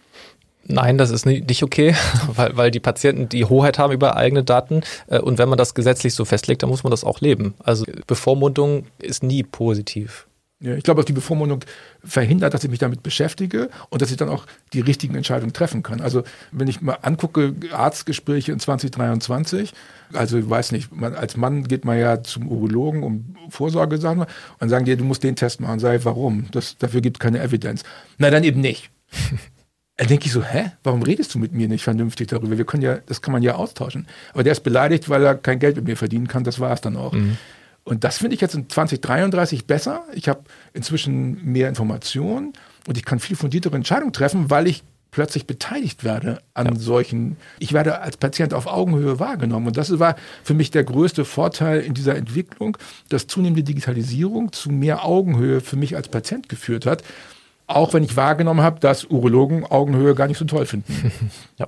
Nein, 0.65 0.97
das 0.97 1.11
ist 1.11 1.25
nicht 1.25 1.61
okay, 1.63 1.93
weil, 2.27 2.55
weil 2.55 2.71
die 2.71 2.79
Patienten 2.79 3.27
die 3.27 3.43
Hoheit 3.43 3.77
haben 3.77 3.91
über 3.91 4.15
eigene 4.15 4.43
Daten. 4.43 4.81
Äh, 5.07 5.19
und 5.19 5.37
wenn 5.37 5.49
man 5.49 5.57
das 5.57 5.73
gesetzlich 5.73 6.13
so 6.13 6.23
festlegt, 6.23 6.63
dann 6.63 6.69
muss 6.69 6.83
man 6.83 6.91
das 6.91 7.03
auch 7.03 7.19
leben. 7.19 7.53
Also 7.59 7.85
Bevormundung 8.07 8.85
ist 8.99 9.23
nie 9.23 9.43
positiv. 9.43 10.27
Ich 10.63 10.83
glaube, 10.83 11.01
dass 11.01 11.05
die 11.05 11.13
Bevormundung 11.13 11.59
verhindert, 12.03 12.53
dass 12.53 12.63
ich 12.63 12.69
mich 12.69 12.79
damit 12.79 13.03
beschäftige 13.03 13.69
und 13.89 14.01
dass 14.01 14.11
ich 14.11 14.17
dann 14.17 14.29
auch 14.29 14.45
die 14.71 14.79
richtigen 14.79 15.15
Entscheidungen 15.15 15.51
treffen 15.51 15.83
kann. 15.83 15.99
Also 15.99 16.23
wenn 16.51 16.67
ich 16.69 16.81
mal 16.81 16.97
angucke, 17.01 17.53
Arztgespräche 17.71 18.53
in 18.53 18.59
2023, 18.59 19.73
also 20.13 20.37
ich 20.37 20.49
weiß 20.49 20.71
nicht, 20.71 20.95
man, 20.95 21.15
als 21.15 21.35
Mann 21.35 21.65
geht 21.65 21.83
man 21.83 21.99
ja 21.99 22.23
zum 22.23 22.47
Urologen 22.47 23.03
um 23.03 23.35
Vorsorge 23.49 23.97
sagen 23.97 24.25
und 24.59 24.69
sagen 24.69 24.85
dir, 24.85 24.95
du 24.95 25.03
musst 25.03 25.23
den 25.23 25.35
Test 25.35 25.59
machen. 25.59 25.79
Sei 25.79 25.99
warum? 26.03 26.47
Das, 26.51 26.77
dafür 26.77 27.01
gibt 27.01 27.17
es 27.17 27.19
keine 27.19 27.41
Evidenz. 27.41 27.83
Na, 28.17 28.29
dann 28.29 28.43
eben 28.43 28.61
nicht. 28.61 28.89
Dann 29.97 30.07
denke 30.07 30.25
ich 30.25 30.31
so, 30.31 30.43
hä, 30.43 30.71
warum 30.81 31.03
redest 31.03 31.35
du 31.35 31.39
mit 31.39 31.53
mir 31.53 31.67
nicht 31.67 31.83
vernünftig 31.83 32.27
darüber? 32.27 32.57
Wir 32.57 32.65
können 32.65 32.81
ja, 32.81 32.97
das 33.05 33.21
kann 33.21 33.31
man 33.31 33.43
ja 33.43 33.55
austauschen. 33.55 34.07
Aber 34.33 34.43
der 34.43 34.53
ist 34.53 34.61
beleidigt, 34.61 35.07
weil 35.07 35.23
er 35.23 35.35
kein 35.35 35.59
Geld 35.59 35.75
mit 35.75 35.85
mir 35.85 35.95
verdienen 35.95 36.27
kann, 36.27 36.43
das 36.43 36.59
war 36.59 36.73
es 36.73 36.81
dann 36.81 36.97
auch. 36.97 37.13
Mhm. 37.13 37.37
Und 37.83 38.03
das 38.03 38.17
finde 38.17 38.35
ich 38.35 38.41
jetzt 38.41 38.55
in 38.55 38.69
2033 38.69 39.65
besser. 39.67 40.03
Ich 40.13 40.29
habe 40.29 40.41
inzwischen 40.73 41.43
mehr 41.43 41.67
Informationen 41.67 42.53
und 42.87 42.97
ich 42.97 43.05
kann 43.05 43.19
viel 43.19 43.35
fundiertere 43.35 43.75
Entscheidungen 43.75 44.13
treffen, 44.13 44.49
weil 44.49 44.67
ich 44.67 44.83
plötzlich 45.13 45.45
beteiligt 45.45 46.03
werde 46.03 46.41
an 46.53 46.65
ja. 46.67 46.75
solchen. 46.75 47.37
Ich 47.59 47.71
werde 47.71 48.01
als 48.01 48.17
Patient 48.17 48.53
auf 48.53 48.65
Augenhöhe 48.67 49.19
wahrgenommen. 49.19 49.67
Und 49.67 49.77
das 49.77 49.99
war 49.99 50.15
für 50.43 50.55
mich 50.55 50.71
der 50.71 50.83
größte 50.83 51.23
Vorteil 51.23 51.81
in 51.81 51.93
dieser 51.93 52.15
Entwicklung, 52.15 52.77
dass 53.09 53.27
zunehmende 53.27 53.63
Digitalisierung 53.63 54.51
zu 54.51 54.71
mehr 54.71 55.05
Augenhöhe 55.05 55.61
für 55.61 55.75
mich 55.75 55.95
als 55.95 56.07
Patient 56.07 56.49
geführt 56.49 56.85
hat. 56.85 57.03
Auch 57.67 57.93
wenn 57.93 58.03
ich 58.03 58.15
wahrgenommen 58.15 58.61
habe, 58.61 58.79
dass 58.79 59.05
Urologen 59.05 59.65
Augenhöhe 59.65 60.15
gar 60.15 60.27
nicht 60.27 60.37
so 60.37 60.45
toll 60.45 60.65
finden. 60.65 61.11
ja. 61.57 61.67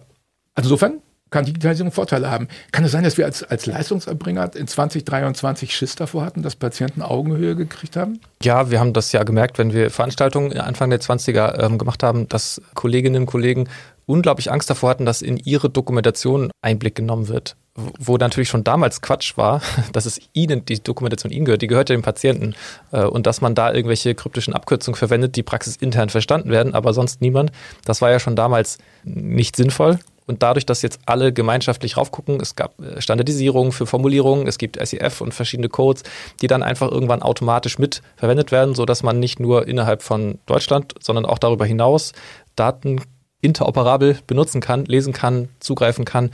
Also 0.55 0.69
insofern 0.69 1.01
kann 1.35 1.43
Digitalisierung 1.43 1.91
Vorteile 1.91 2.31
haben. 2.31 2.47
Kann 2.71 2.85
es 2.85 2.93
sein, 2.93 3.03
dass 3.03 3.17
wir 3.17 3.25
als, 3.25 3.43
als 3.43 3.65
Leistungserbringer 3.65 4.55
in 4.55 4.69
2023 4.69 5.75
Schiss 5.75 5.95
davor 5.95 6.23
hatten, 6.23 6.43
dass 6.43 6.55
Patienten 6.55 7.01
Augenhöhe 7.01 7.57
gekriegt 7.57 7.97
haben? 7.97 8.21
Ja, 8.41 8.71
wir 8.71 8.79
haben 8.79 8.93
das 8.93 9.11
ja 9.11 9.23
gemerkt, 9.23 9.57
wenn 9.57 9.73
wir 9.73 9.91
Veranstaltungen 9.91 10.57
Anfang 10.57 10.91
der 10.91 11.01
20er 11.01 11.61
ähm, 11.61 11.77
gemacht 11.77 12.03
haben, 12.03 12.29
dass 12.29 12.61
Kolleginnen 12.73 13.23
und 13.23 13.25
Kollegen 13.25 13.67
unglaublich 14.05 14.49
Angst 14.49 14.69
davor 14.69 14.91
hatten, 14.91 15.05
dass 15.05 15.21
in 15.21 15.35
ihre 15.35 15.69
Dokumentation 15.69 16.51
Einblick 16.61 16.95
genommen 16.95 17.27
wird. 17.27 17.57
Wo 17.75 18.15
natürlich 18.15 18.47
schon 18.47 18.63
damals 18.63 19.01
Quatsch 19.01 19.35
war, 19.35 19.61
dass 19.91 20.05
es 20.05 20.21
ihnen, 20.31 20.63
die 20.63 20.81
Dokumentation 20.81 21.33
ihnen 21.33 21.43
gehört, 21.43 21.63
die 21.63 21.67
gehört 21.67 21.89
ja 21.89 21.97
dem 21.97 22.01
Patienten. 22.01 22.55
Äh, 22.93 23.03
und 23.03 23.27
dass 23.27 23.41
man 23.41 23.55
da 23.55 23.73
irgendwelche 23.73 24.15
kryptischen 24.15 24.53
Abkürzungen 24.53 24.97
verwendet, 24.97 25.35
die 25.35 25.43
praxisintern 25.43 26.07
verstanden 26.07 26.49
werden, 26.51 26.73
aber 26.73 26.93
sonst 26.93 27.19
niemand. 27.19 27.51
Das 27.83 28.01
war 28.01 28.09
ja 28.09 28.21
schon 28.21 28.37
damals 28.37 28.77
nicht 29.03 29.57
sinnvoll. 29.57 29.99
Und 30.27 30.41
dadurch, 30.41 30.65
dass 30.65 30.81
jetzt 30.81 30.99
alle 31.05 31.31
gemeinschaftlich 31.31 31.97
raufgucken, 31.97 32.39
es 32.39 32.55
gab 32.55 32.79
äh, 32.81 32.99
Standardisierung 32.99 33.71
für 33.71 33.85
Formulierungen, 33.85 34.47
es 34.47 34.57
gibt 34.57 34.83
SEF 34.83 35.21
und 35.21 35.33
verschiedene 35.33 35.69
Codes, 35.69 36.03
die 36.41 36.47
dann 36.47 36.63
einfach 36.63 36.91
irgendwann 36.91 37.21
automatisch 37.21 37.77
mit 37.77 38.01
verwendet 38.15 38.51
werden, 38.51 38.75
sodass 38.75 39.03
man 39.03 39.19
nicht 39.19 39.39
nur 39.39 39.67
innerhalb 39.67 40.01
von 40.01 40.39
Deutschland, 40.45 40.93
sondern 40.99 41.25
auch 41.25 41.37
darüber 41.37 41.65
hinaus 41.65 42.13
Daten 42.55 43.01
interoperabel 43.41 44.17
benutzen 44.25 44.61
kann, 44.61 44.85
lesen 44.85 45.13
kann, 45.13 45.49
zugreifen 45.59 46.05
kann. 46.05 46.31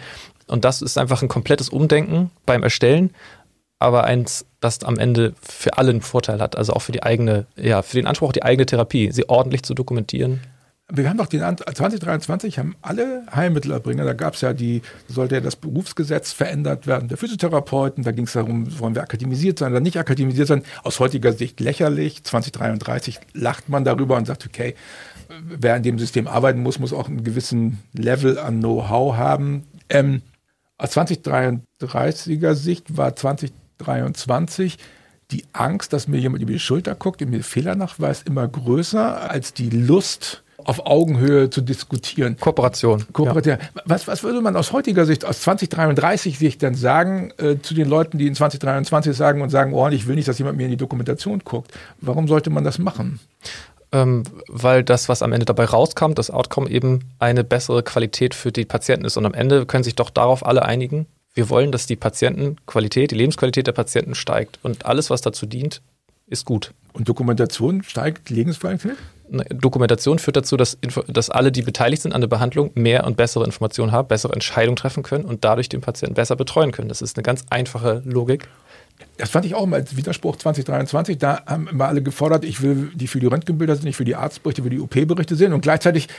Und 0.47 0.63
das 0.63 0.81
ist 0.81 0.97
einfach 0.97 1.21
ein 1.21 1.27
komplettes 1.27 1.69
Umdenken 1.69 2.31
beim 2.45 2.63
Erstellen, 2.63 3.11
aber 3.79 4.03
eins, 4.03 4.45
das 4.59 4.83
am 4.83 4.99
Ende 4.99 5.33
für 5.41 5.77
alle 5.77 5.89
einen 5.89 6.01
Vorteil 6.01 6.39
hat, 6.39 6.55
also 6.55 6.73
auch 6.73 6.81
für 6.81 6.91
die 6.91 7.03
eigene, 7.03 7.47
ja, 7.55 7.81
für 7.81 7.97
den 7.97 8.05
Anspruch, 8.05 8.31
die 8.31 8.43
eigene 8.43 8.65
Therapie, 8.65 9.11
sie 9.11 9.27
ordentlich 9.27 9.63
zu 9.63 9.73
dokumentieren 9.73 10.39
wir 10.93 11.09
haben 11.09 11.17
doch 11.17 11.27
den 11.27 11.41
2023 11.41 12.59
haben 12.59 12.75
alle 12.81 13.23
Heilmittelerbringer, 13.33 14.03
da 14.03 14.13
gab 14.13 14.33
es 14.33 14.41
ja 14.41 14.53
die, 14.53 14.81
sollte 15.07 15.35
ja 15.35 15.41
das 15.41 15.55
Berufsgesetz 15.55 16.31
verändert 16.31 16.87
werden 16.87 17.07
der 17.07 17.17
Physiotherapeuten, 17.17 18.03
da 18.03 18.11
ging 18.11 18.25
es 18.25 18.33
darum, 18.33 18.79
wollen 18.79 18.95
wir 18.95 19.01
akademisiert 19.01 19.59
sein 19.59 19.71
oder 19.71 19.81
nicht 19.81 19.97
akademisiert 19.97 20.47
sein. 20.47 20.63
Aus 20.83 20.99
heutiger 20.99 21.33
Sicht 21.33 21.59
lächerlich. 21.59 22.23
2033 22.23 23.19
lacht 23.33 23.69
man 23.69 23.83
darüber 23.83 24.17
und 24.17 24.25
sagt, 24.25 24.45
okay, 24.45 24.75
wer 25.41 25.75
in 25.75 25.83
dem 25.83 25.99
System 25.99 26.27
arbeiten 26.27 26.61
muss, 26.61 26.79
muss 26.79 26.93
auch 26.93 27.07
einen 27.07 27.23
gewissen 27.23 27.79
Level 27.93 28.39
an 28.39 28.59
Know-how 28.59 29.15
haben. 29.15 29.63
Ähm, 29.89 30.21
aus 30.77 30.97
2033er 30.97 32.53
Sicht 32.55 32.97
war 32.97 33.15
2023 33.15 34.77
die 35.31 35.45
Angst, 35.53 35.93
dass 35.93 36.07
mir 36.07 36.19
jemand 36.19 36.43
über 36.43 36.51
die 36.51 36.59
Schulter 36.59 36.95
guckt 36.95 37.21
und 37.21 37.29
mir 37.29 37.43
Fehler 37.43 37.75
nachweist, 37.75 38.27
immer 38.27 38.47
größer 38.47 39.29
als 39.29 39.53
die 39.53 39.69
Lust, 39.69 40.43
auf 40.65 40.85
Augenhöhe 40.85 41.49
zu 41.49 41.61
diskutieren. 41.61 42.37
Kooperation. 42.39 43.05
Kooperation. 43.13 43.57
Ja. 43.59 43.81
Was, 43.85 44.07
was 44.07 44.23
würde 44.23 44.41
man 44.41 44.55
aus 44.55 44.71
heutiger 44.71 45.05
Sicht, 45.05 45.25
aus 45.25 45.41
2033 45.41 46.37
Sicht 46.37 46.63
dann 46.63 46.75
sagen 46.75 47.31
äh, 47.37 47.57
zu 47.61 47.73
den 47.73 47.87
Leuten, 47.87 48.17
die 48.17 48.27
in 48.27 48.35
2023 48.35 49.15
sagen 49.15 49.41
und 49.41 49.49
sagen, 49.49 49.73
oh, 49.73 49.87
ich 49.89 50.07
will 50.07 50.15
nicht, 50.15 50.27
dass 50.27 50.37
jemand 50.37 50.57
mir 50.57 50.65
in 50.65 50.71
die 50.71 50.77
Dokumentation 50.77 51.39
guckt. 51.43 51.71
Warum 51.99 52.27
sollte 52.27 52.49
man 52.49 52.63
das 52.63 52.79
machen? 52.79 53.19
Ähm, 53.91 54.23
weil 54.47 54.83
das, 54.83 55.09
was 55.09 55.21
am 55.21 55.33
Ende 55.33 55.45
dabei 55.45 55.65
rauskommt, 55.65 56.17
das 56.17 56.31
Outcome 56.31 56.69
eben 56.69 57.11
eine 57.19 57.43
bessere 57.43 57.83
Qualität 57.83 58.33
für 58.33 58.51
die 58.51 58.65
Patienten 58.65 59.05
ist. 59.05 59.17
Und 59.17 59.25
am 59.25 59.33
Ende 59.33 59.65
können 59.65 59.83
sich 59.83 59.95
doch 59.95 60.09
darauf 60.09 60.45
alle 60.45 60.63
einigen, 60.63 61.07
wir 61.33 61.49
wollen, 61.49 61.71
dass 61.71 61.87
die 61.87 61.95
Patientenqualität, 61.95 63.11
die 63.11 63.15
Lebensqualität 63.15 63.67
der 63.67 63.71
Patienten 63.71 64.15
steigt. 64.15 64.59
Und 64.63 64.85
alles, 64.85 65.09
was 65.09 65.21
dazu 65.21 65.45
dient, 65.45 65.81
ist 66.27 66.45
gut. 66.45 66.73
Und 66.93 67.07
Dokumentation 67.07 67.83
steigt 67.83 68.29
Lebensqualität? 68.29 68.97
Dokumentation 69.49 70.19
führt 70.19 70.35
dazu, 70.35 70.57
dass, 70.57 70.77
dass 71.07 71.29
alle, 71.29 71.53
die 71.53 71.61
beteiligt 71.61 72.01
sind 72.01 72.13
an 72.13 72.19
der 72.19 72.27
Behandlung, 72.27 72.71
mehr 72.75 73.05
und 73.05 73.15
bessere 73.15 73.45
Informationen 73.45 73.93
haben, 73.93 74.09
bessere 74.09 74.33
Entscheidungen 74.33 74.75
treffen 74.75 75.03
können 75.03 75.23
und 75.23 75.45
dadurch 75.45 75.69
den 75.69 75.79
Patienten 75.79 76.15
besser 76.15 76.35
betreuen 76.35 76.71
können. 76.71 76.89
Das 76.89 77.01
ist 77.01 77.17
eine 77.17 77.23
ganz 77.23 77.45
einfache 77.49 78.01
Logik. 78.05 78.49
Das 79.17 79.29
fand 79.29 79.45
ich 79.45 79.55
auch 79.55 79.65
mal 79.65 79.77
als 79.77 79.95
Widerspruch 79.95 80.35
2023. 80.35 81.17
Da 81.17 81.43
haben 81.45 81.67
immer 81.67 81.87
alle 81.87 82.01
gefordert, 82.01 82.43
ich 82.43 82.61
will 82.61 82.91
die 82.93 83.07
für 83.07 83.19
die 83.19 83.25
Röntgenbilder 83.27 83.75
sehen, 83.75 83.87
ich 83.87 83.97
will 83.97 84.05
die 84.05 84.15
Arztberichte, 84.15 84.61
ich 84.61 84.65
will 84.65 84.77
die 84.77 84.81
OP-Berichte 84.81 85.35
sehen. 85.35 85.53
Und 85.53 85.61
gleichzeitig 85.61 86.09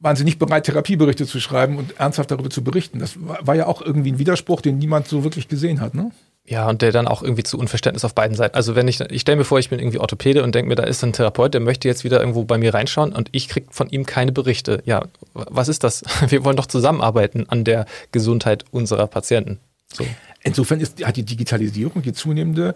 waren 0.00 0.16
sie 0.16 0.24
nicht 0.24 0.38
bereit, 0.38 0.64
Therapieberichte 0.64 1.26
zu 1.26 1.40
schreiben 1.40 1.76
und 1.76 1.98
ernsthaft 1.98 2.30
darüber 2.30 2.50
zu 2.50 2.64
berichten. 2.64 2.98
Das 2.98 3.16
war, 3.18 3.56
ja 3.56 3.66
auch 3.66 3.82
irgendwie 3.82 4.12
ein 4.12 4.18
Widerspruch, 4.18 4.60
den 4.60 4.78
niemand 4.78 5.08
so 5.08 5.24
wirklich 5.24 5.48
gesehen 5.48 5.80
hat. 5.80 5.94
Ne? 5.94 6.12
Ja, 6.48 6.66
und 6.66 6.80
der 6.80 6.92
dann 6.92 7.06
auch 7.06 7.22
irgendwie 7.22 7.42
zu 7.42 7.58
Unverständnis 7.58 8.06
auf 8.06 8.14
beiden 8.14 8.34
Seiten. 8.34 8.56
Also 8.56 8.74
wenn 8.74 8.88
ich, 8.88 9.00
ich 9.00 9.20
stelle 9.20 9.36
mir 9.36 9.44
vor, 9.44 9.58
ich 9.58 9.68
bin 9.68 9.78
irgendwie 9.78 9.98
Orthopäde 9.98 10.42
und 10.42 10.54
denke 10.54 10.70
mir, 10.70 10.76
da 10.76 10.84
ist 10.84 11.04
ein 11.04 11.12
Therapeut, 11.12 11.52
der 11.52 11.60
möchte 11.60 11.88
jetzt 11.88 12.04
wieder 12.04 12.20
irgendwo 12.20 12.44
bei 12.44 12.56
mir 12.56 12.72
reinschauen 12.72 13.12
und 13.12 13.28
ich 13.32 13.48
kriege 13.48 13.66
von 13.70 13.90
ihm 13.90 14.06
keine 14.06 14.32
Berichte. 14.32 14.82
Ja, 14.86 15.04
was 15.34 15.68
ist 15.68 15.84
das? 15.84 16.02
Wir 16.28 16.44
wollen 16.44 16.56
doch 16.56 16.66
zusammenarbeiten 16.66 17.46
an 17.50 17.64
der 17.64 17.84
Gesundheit 18.12 18.64
unserer 18.70 19.06
Patienten. 19.06 19.58
So. 19.92 20.06
Insofern 20.42 20.80
ist, 20.80 21.04
hat 21.04 21.16
die 21.16 21.24
Digitalisierung, 21.24 22.00
die 22.00 22.14
zunehmende 22.14 22.74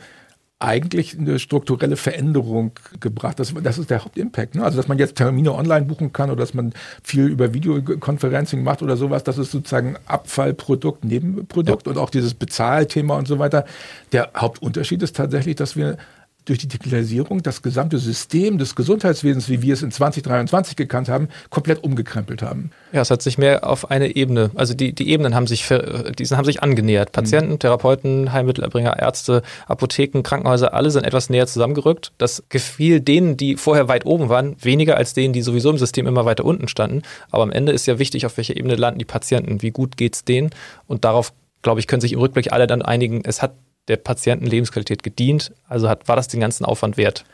eigentlich 0.62 1.18
eine 1.18 1.38
strukturelle 1.38 1.96
Veränderung 1.96 2.72
gebracht. 3.00 3.40
Das, 3.40 3.52
das 3.62 3.78
ist 3.78 3.90
der 3.90 4.04
Hauptimpact. 4.04 4.54
Ne? 4.54 4.64
Also, 4.64 4.76
dass 4.76 4.88
man 4.88 4.98
jetzt 4.98 5.16
Termine 5.16 5.52
online 5.54 5.86
buchen 5.86 6.12
kann 6.12 6.30
oder 6.30 6.40
dass 6.40 6.54
man 6.54 6.72
viel 7.02 7.26
über 7.26 7.52
Videoconferencing 7.52 8.62
macht 8.62 8.82
oder 8.82 8.96
sowas, 8.96 9.24
das 9.24 9.38
ist 9.38 9.50
sozusagen 9.50 9.96
Abfallprodukt, 10.06 11.04
Nebenprodukt 11.04 11.86
ja. 11.86 11.92
und 11.92 11.98
auch 11.98 12.10
dieses 12.10 12.34
Bezahlthema 12.34 13.16
und 13.16 13.26
so 13.26 13.38
weiter. 13.38 13.64
Der 14.12 14.30
Hauptunterschied 14.36 15.02
ist 15.02 15.16
tatsächlich, 15.16 15.56
dass 15.56 15.76
wir 15.76 15.98
durch 16.44 16.58
die 16.58 16.68
Digitalisierung 16.68 17.42
das 17.42 17.62
gesamte 17.62 17.98
System 17.98 18.58
des 18.58 18.74
Gesundheitswesens, 18.74 19.48
wie 19.48 19.62
wir 19.62 19.74
es 19.74 19.82
in 19.82 19.90
2023 19.90 20.76
gekannt 20.76 21.08
haben, 21.08 21.28
komplett 21.50 21.82
umgekrempelt 21.84 22.42
haben. 22.42 22.70
Ja, 22.92 23.00
es 23.00 23.10
hat 23.10 23.22
sich 23.22 23.38
mehr 23.38 23.68
auf 23.68 23.90
eine 23.90 24.16
Ebene, 24.16 24.50
also 24.54 24.74
die, 24.74 24.92
die 24.92 25.08
Ebenen 25.10 25.34
haben 25.34 25.46
sich, 25.46 25.66
die 25.68 26.26
haben 26.26 26.44
sich 26.44 26.62
angenähert. 26.62 27.12
Patienten, 27.12 27.52
mhm. 27.52 27.58
Therapeuten, 27.58 28.32
Heilmittelerbringer, 28.32 28.98
Ärzte, 28.98 29.42
Apotheken, 29.66 30.22
Krankenhäuser, 30.22 30.74
alle 30.74 30.90
sind 30.90 31.04
etwas 31.04 31.30
näher 31.30 31.46
zusammengerückt. 31.46 32.12
Das 32.18 32.42
gefiel 32.48 33.00
denen, 33.00 33.36
die 33.36 33.56
vorher 33.56 33.88
weit 33.88 34.06
oben 34.06 34.28
waren, 34.28 34.56
weniger 34.60 34.96
als 34.96 35.14
denen, 35.14 35.32
die 35.32 35.42
sowieso 35.42 35.70
im 35.70 35.78
System 35.78 36.06
immer 36.06 36.24
weiter 36.24 36.44
unten 36.44 36.68
standen. 36.68 37.02
Aber 37.30 37.42
am 37.42 37.52
Ende 37.52 37.72
ist 37.72 37.86
ja 37.86 37.98
wichtig, 37.98 38.26
auf 38.26 38.36
welcher 38.36 38.56
Ebene 38.56 38.76
landen 38.76 38.98
die 38.98 39.04
Patienten, 39.04 39.62
wie 39.62 39.70
gut 39.70 39.96
geht's 39.96 40.24
denen 40.24 40.50
und 40.86 41.04
darauf 41.04 41.32
glaube 41.62 41.80
ich, 41.80 41.86
können 41.86 42.00
sich 42.00 42.12
im 42.12 42.18
Rückblick 42.18 42.52
alle 42.52 42.66
dann 42.66 42.82
einigen, 42.82 43.22
es 43.24 43.40
hat 43.40 43.54
der 43.88 43.96
Patientenlebensqualität 43.96 45.02
gedient. 45.02 45.52
Also 45.68 45.88
hat, 45.88 46.08
war 46.08 46.16
das 46.16 46.28
den 46.28 46.40
ganzen 46.40 46.64
Aufwand 46.64 46.96
wert. 46.96 47.24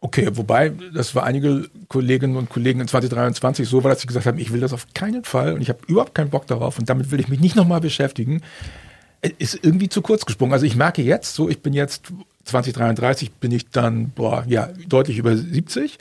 Okay, 0.00 0.28
wobei 0.32 0.70
das 0.92 1.10
für 1.10 1.22
einige 1.22 1.70
Kolleginnen 1.88 2.36
und 2.36 2.50
Kollegen 2.50 2.80
in 2.80 2.88
2023 2.88 3.66
so 3.66 3.82
war, 3.82 3.90
dass 3.90 4.02
sie 4.02 4.06
gesagt 4.06 4.26
haben, 4.26 4.38
ich 4.38 4.52
will 4.52 4.60
das 4.60 4.74
auf 4.74 4.86
keinen 4.92 5.24
Fall 5.24 5.54
und 5.54 5.62
ich 5.62 5.70
habe 5.70 5.78
überhaupt 5.86 6.14
keinen 6.14 6.28
Bock 6.28 6.46
darauf 6.46 6.78
und 6.78 6.90
damit 6.90 7.10
will 7.10 7.20
ich 7.20 7.28
mich 7.28 7.40
nicht 7.40 7.56
nochmal 7.56 7.80
beschäftigen, 7.80 8.42
ist 9.38 9.58
irgendwie 9.62 9.88
zu 9.88 10.02
kurz 10.02 10.26
gesprungen. 10.26 10.52
Also 10.52 10.66
ich 10.66 10.76
merke 10.76 11.00
jetzt 11.00 11.34
so, 11.34 11.48
ich 11.48 11.62
bin 11.62 11.72
jetzt 11.72 12.12
2033 12.44 13.32
bin 13.32 13.50
ich 13.52 13.70
dann 13.70 14.10
boah, 14.10 14.44
ja, 14.46 14.68
deutlich 14.86 15.16
über 15.16 15.34
70 15.34 15.98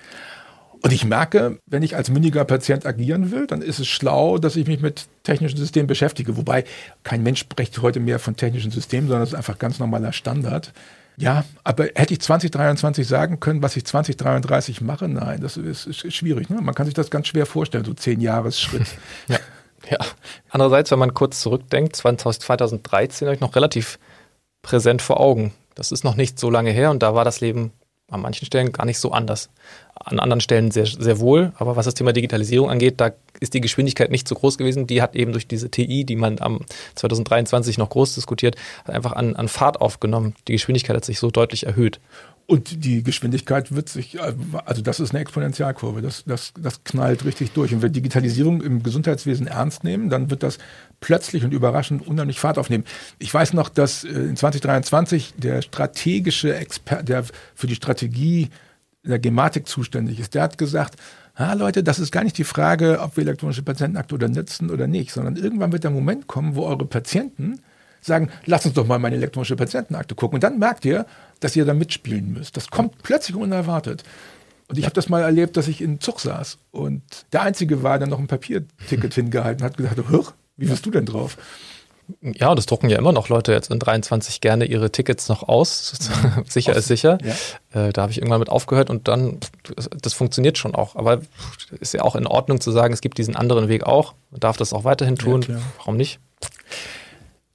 und 0.84 0.91
ich 0.91 1.06
merke, 1.06 1.60
wenn 1.65 1.82
ich 1.82 1.96
als 1.96 2.10
mündiger 2.10 2.43
Patient 2.43 2.86
agieren 2.86 3.32
will, 3.32 3.48
dann 3.48 3.62
ist 3.62 3.80
es 3.80 3.88
schlau, 3.88 4.38
dass 4.38 4.58
ich 4.58 4.67
mich 4.67 4.82
mit 4.82 5.08
technischen 5.24 5.58
Systemen 5.58 5.88
beschäftige. 5.88 6.36
Wobei 6.36 6.65
kein 7.04 7.24
Mensch 7.24 7.39
spricht 7.39 7.82
heute 7.82 8.02
mehr 8.02 8.19
von 8.19 8.36
technischen 8.36 8.69
Systemen, 8.69 9.08
sondern 9.08 9.24
es 9.24 9.30
ist 9.30 9.36
einfach 9.36 9.58
ganz 9.58 9.80
normaler 9.80 10.12
Standard. 10.12 10.74
Ja, 11.15 11.46
aber 11.63 11.86
hätte 11.96 12.13
ich 12.13 12.19
2023 12.19 13.08
sagen 13.08 13.39
können, 13.39 13.62
was 13.62 13.78
ich 13.78 13.86
2033 13.86 14.82
mache? 14.82 15.08
Nein, 15.08 15.39
das 15.39 15.56
ist, 15.56 15.86
ist 15.86 16.13
schwierig. 16.13 16.50
Ne? 16.50 16.60
Man 16.62 16.76
kann 16.76 16.86
sich 16.86 16.96
das 16.96 17.10
ganz 17.10 17.28
schwer 17.28 17.46
vorstellen, 17.46 17.86
so 17.86 17.93
zehn 17.93 18.19
Jahresschritt. 18.19 18.88
ja. 19.30 19.39
ja. 19.89 20.00
Andererseits, 20.50 20.91
wenn 20.91 21.00
man 21.00 21.13
kurz 21.13 21.39
zurückdenkt, 21.39 21.96
2013 21.96 23.28
habe 23.28 23.36
ich 23.36 23.41
noch 23.41 23.56
relativ 23.56 24.00
präsent 24.63 25.02
vor 25.02 25.22
Augen. 25.22 25.54
Das 25.76 25.93
ist 25.93 26.04
noch 26.04 26.15
nicht 26.15 26.39
so 26.39 26.50
lange 26.50 26.72
her 26.72 26.91
und 26.91 27.04
da 27.04 27.15
war 27.15 27.24
das 27.24 27.39
Leben 27.39 27.72
an 28.13 28.21
manchen 28.21 28.45
Stellen 28.45 28.71
gar 28.71 28.86
nicht 28.86 28.99
so 28.99 29.12
anders. 29.12 29.49
An 29.95 30.19
anderen 30.19 30.41
Stellen 30.41 30.71
sehr, 30.71 30.86
sehr 30.86 31.19
wohl, 31.19 31.54
aber 31.58 31.76
was 31.76 31.86
das 31.86 31.93
Thema 31.93 32.13
Digitalisierung 32.13 32.69
angeht, 32.69 32.95
da 32.97 33.12
ist 33.39 33.54
die 33.54 33.62
Geschwindigkeit 33.62 34.12
nicht 34.12 34.28
so 34.28 34.36
groß 34.36 34.58
gewesen. 34.58 34.88
Die 34.88 35.02
hat 35.02 35.15
eben 35.15 35.32
durch 35.32 35.47
diese 35.47 35.69
TI, 35.69 36.04
die 36.04 36.15
man 36.15 36.39
am 36.39 36.62
2023 36.95 37.78
noch 37.78 37.89
groß 37.89 38.15
diskutiert, 38.15 38.56
einfach 38.86 39.13
an, 39.13 39.36
an 39.36 39.47
Fahrt 39.47 39.82
aufgenommen. 39.82 40.36
Die 40.47 40.54
Geschwindigkeit 40.54 40.95
hat 40.95 41.06
sich 41.06 41.19
so 41.19 41.32
deutlich 41.32 41.65
erhöht. 41.65 41.99
Und 42.45 42.84
die 42.84 43.03
Geschwindigkeit 43.03 43.73
wird 43.73 43.88
sich, 43.88 44.19
also 44.21 44.82
das 44.82 44.99
ist 44.99 45.12
eine 45.12 45.21
Exponentialkurve, 45.21 46.01
das, 46.01 46.25
das, 46.25 46.53
das 46.60 46.84
knallt 46.84 47.23
richtig 47.23 47.51
durch. 47.51 47.71
Und 47.71 47.82
wenn 47.82 47.89
wir 47.89 47.93
Digitalisierung 47.93 48.62
im 48.62 48.84
Gesundheitswesen 48.84 49.47
ernst 49.47 49.86
nehmen, 49.86 50.10
dann 50.10 50.29
wird 50.29 50.43
das 50.43 50.58
plötzlich 50.99 51.45
und 51.45 51.53
überraschend 51.53 52.06
unheimlich 52.06 52.39
Fahrt 52.39 52.58
aufnehmen. 52.58 52.84
Ich 53.17 53.34
weiß 53.34 53.53
noch, 53.53 53.69
dass 53.69 54.03
äh, 54.03 54.10
in 54.10 54.36
2023 54.36 55.36
der 55.38 55.62
strategische 55.62 56.53
Experte, 56.56 57.06
der 57.06 57.23
für 57.56 57.67
die 57.67 57.75
Strategie 57.75 58.49
der 59.06 59.19
Gematik 59.19 59.67
zuständig 59.67 60.19
ist, 60.19 60.34
der 60.34 60.43
hat 60.43 60.58
gesagt, 60.58 60.95
ah, 61.36 61.53
Leute, 61.53 61.82
das 61.82 61.99
ist 61.99 62.12
gar 62.12 62.25
nicht 62.25 62.38
die 62.38 62.43
Frage, 62.43 62.99
ob 62.99 63.15
wir 63.15 63.23
elektronische 63.23 63.63
Patientenakte 63.63 64.15
oder 64.15 64.27
nutzen 64.27 64.69
oder 64.69 64.88
nicht, 64.88 65.12
sondern 65.12 65.38
irgendwann 65.38 65.71
wird 65.71 65.86
der 65.86 65.91
Moment 65.91 66.27
kommen, 66.27 66.56
wo 66.56 66.65
eure 66.65 66.86
Patienten 66.86 67.62
sagen, 68.06 68.30
lass 68.46 68.66
uns 68.66 68.76
doch 68.76 68.86
mal 68.86 69.00
meine 69.00 69.16
elektronische 69.16 69.56
Patientenakte 69.56 70.16
gucken. 70.16 70.36
Und 70.36 70.44
dann 70.44 70.60
merkt 70.60 70.86
ihr, 70.86 71.06
dass 71.39 71.56
ihr 71.56 71.66
da 71.66 71.74
mitspielen 71.74 72.34
müsst. 72.34 72.58
Das 72.58 72.70
kommt 72.70 73.02
plötzlich 73.04 73.36
unerwartet. 73.36 74.04
Und 74.68 74.78
ich 74.80 74.86
habe 74.86 74.96
das 74.96 75.10
mal 75.10 75.22
erlebt, 75.22 75.58
dass 75.58 75.68
ich 75.68 75.82
in 75.82 76.00
Zug 76.00 76.20
saß 76.20 76.58
und 76.72 77.04
der 77.32 77.42
Einzige 77.42 77.84
war, 77.84 78.00
der 78.00 78.08
noch 78.08 78.20
ein 78.20 78.28
Papierticket 78.28 79.13
hingehalten 79.13 79.63
hat, 79.63 79.78
gesagt, 79.78 80.00
wie 80.58 80.66
bist 80.66 80.86
du 80.86 80.92
denn 80.92 81.06
drauf? 81.06 81.38
Ja, 82.22 82.54
das 82.54 82.66
drucken 82.66 82.89
ja 82.89 82.98
immer 82.98 83.13
noch 83.13 83.30
Leute 83.30 83.54
jetzt 83.54 83.72
in 83.72 83.80
23 83.80 84.42
gerne 84.42 84.66
ihre 84.66 84.92
Tickets 84.92 85.30
noch 85.30 85.44
aus. 85.48 85.94
sicher 86.50 86.76
ist 86.76 86.88
sicher. 86.88 87.18
Ja. 87.24 87.88
Äh, 87.88 87.94
da 87.94 88.02
habe 88.04 88.12
ich 88.12 88.18
irgendwann 88.18 88.39
mit 88.39 88.50
aufgehört 88.50 88.89
und 88.89 89.08
dann, 89.08 89.39
das 90.02 90.13
funktioniert 90.13 90.58
schon 90.58 90.76
auch. 90.76 90.96
Aber 90.96 91.22
ist 91.80 91.94
ja 91.94 92.02
auch 92.02 92.16
in 92.16 92.28
Ordnung 92.28 92.60
zu 92.60 92.72
sagen, 92.72 92.94
es 92.94 93.02
gibt 93.02 93.18
diesen 93.18 93.36
anderen 93.36 93.70
Weg 93.70 93.84
auch. 93.84 94.16
Man 94.32 94.42
darf 94.42 94.58
das 94.58 94.74
auch 94.74 94.84
weiterhin 94.84 95.16
tun. 95.16 95.46
Ja, 95.48 95.60
Warum 95.78 95.98
nicht? 95.98 96.20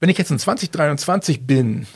Wenn 0.01 0.09
ich 0.09 0.19
jetzt 0.19 0.31
in 0.31 0.39
2023 0.39 1.47
bin 1.47 1.87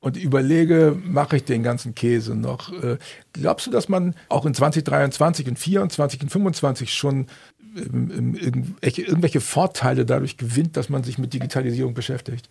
und 0.00 0.16
überlege, 0.16 0.96
mache 1.04 1.36
ich 1.36 1.44
den 1.44 1.62
ganzen 1.62 1.94
Käse 1.94 2.34
noch, 2.34 2.72
äh, 2.72 2.98
glaubst 3.32 3.66
du, 3.66 3.70
dass 3.70 3.88
man 3.88 4.14
auch 4.28 4.46
in 4.46 4.54
2023 4.54 5.48
und 5.48 5.58
2024 5.58 6.22
und 6.22 6.30
2025 6.30 6.94
schon 6.94 7.26
ähm, 7.76 8.10
ähm, 8.16 8.34
irgendwelche, 8.34 9.02
irgendwelche 9.02 9.40
Vorteile 9.40 10.06
dadurch 10.06 10.36
gewinnt, 10.36 10.76
dass 10.76 10.88
man 10.88 11.02
sich 11.02 11.18
mit 11.18 11.34
Digitalisierung 11.34 11.94
beschäftigt? 11.94 12.48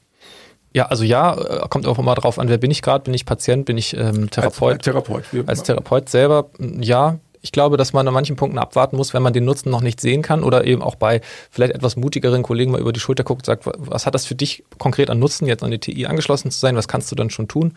Ja, 0.73 0.87
also 0.87 1.03
ja, 1.03 1.35
äh, 1.35 1.67
kommt 1.69 1.87
auch 1.87 1.97
immer 1.97 2.13
drauf 2.15 2.37
an, 2.37 2.49
wer 2.49 2.57
bin 2.57 2.69
ich 2.69 2.81
gerade? 2.81 3.03
Bin 3.03 3.13
ich 3.13 3.25
Patient? 3.25 3.65
Bin 3.65 3.77
ich 3.77 3.95
ähm, 3.95 4.29
Therapeut? 4.29 4.73
Als, 4.73 4.77
als 4.77 4.83
Therapeut. 4.83 5.23
Als 5.47 5.63
Therapeut 5.63 6.09
selber, 6.09 6.49
ja, 6.59 7.17
ich 7.41 7.51
glaube, 7.51 7.77
dass 7.77 7.93
man 7.93 8.07
an 8.07 8.13
manchen 8.13 8.35
Punkten 8.35 8.57
abwarten 8.57 8.97
muss, 8.97 9.13
wenn 9.13 9.21
man 9.21 9.33
den 9.33 9.45
Nutzen 9.45 9.69
noch 9.69 9.81
nicht 9.81 10.01
sehen 10.01 10.21
kann 10.21 10.43
oder 10.43 10.65
eben 10.65 10.81
auch 10.81 10.95
bei 10.95 11.21
vielleicht 11.51 11.73
etwas 11.73 11.95
mutigeren 11.95 12.43
Kollegen 12.43 12.71
mal 12.71 12.81
über 12.81 12.93
die 12.93 12.99
Schulter 12.99 13.23
guckt 13.23 13.41
und 13.41 13.45
sagt, 13.45 13.63
was 13.65 14.05
hat 14.05 14.15
das 14.15 14.25
für 14.25 14.35
dich 14.35 14.63
konkret 14.77 15.09
an 15.09 15.19
Nutzen, 15.19 15.47
jetzt 15.47 15.63
an 15.63 15.71
die 15.71 15.79
TI 15.79 16.05
angeschlossen 16.05 16.51
zu 16.51 16.59
sein, 16.59 16.75
was 16.75 16.87
kannst 16.87 17.11
du 17.11 17.15
dann 17.15 17.29
schon 17.29 17.47
tun? 17.47 17.73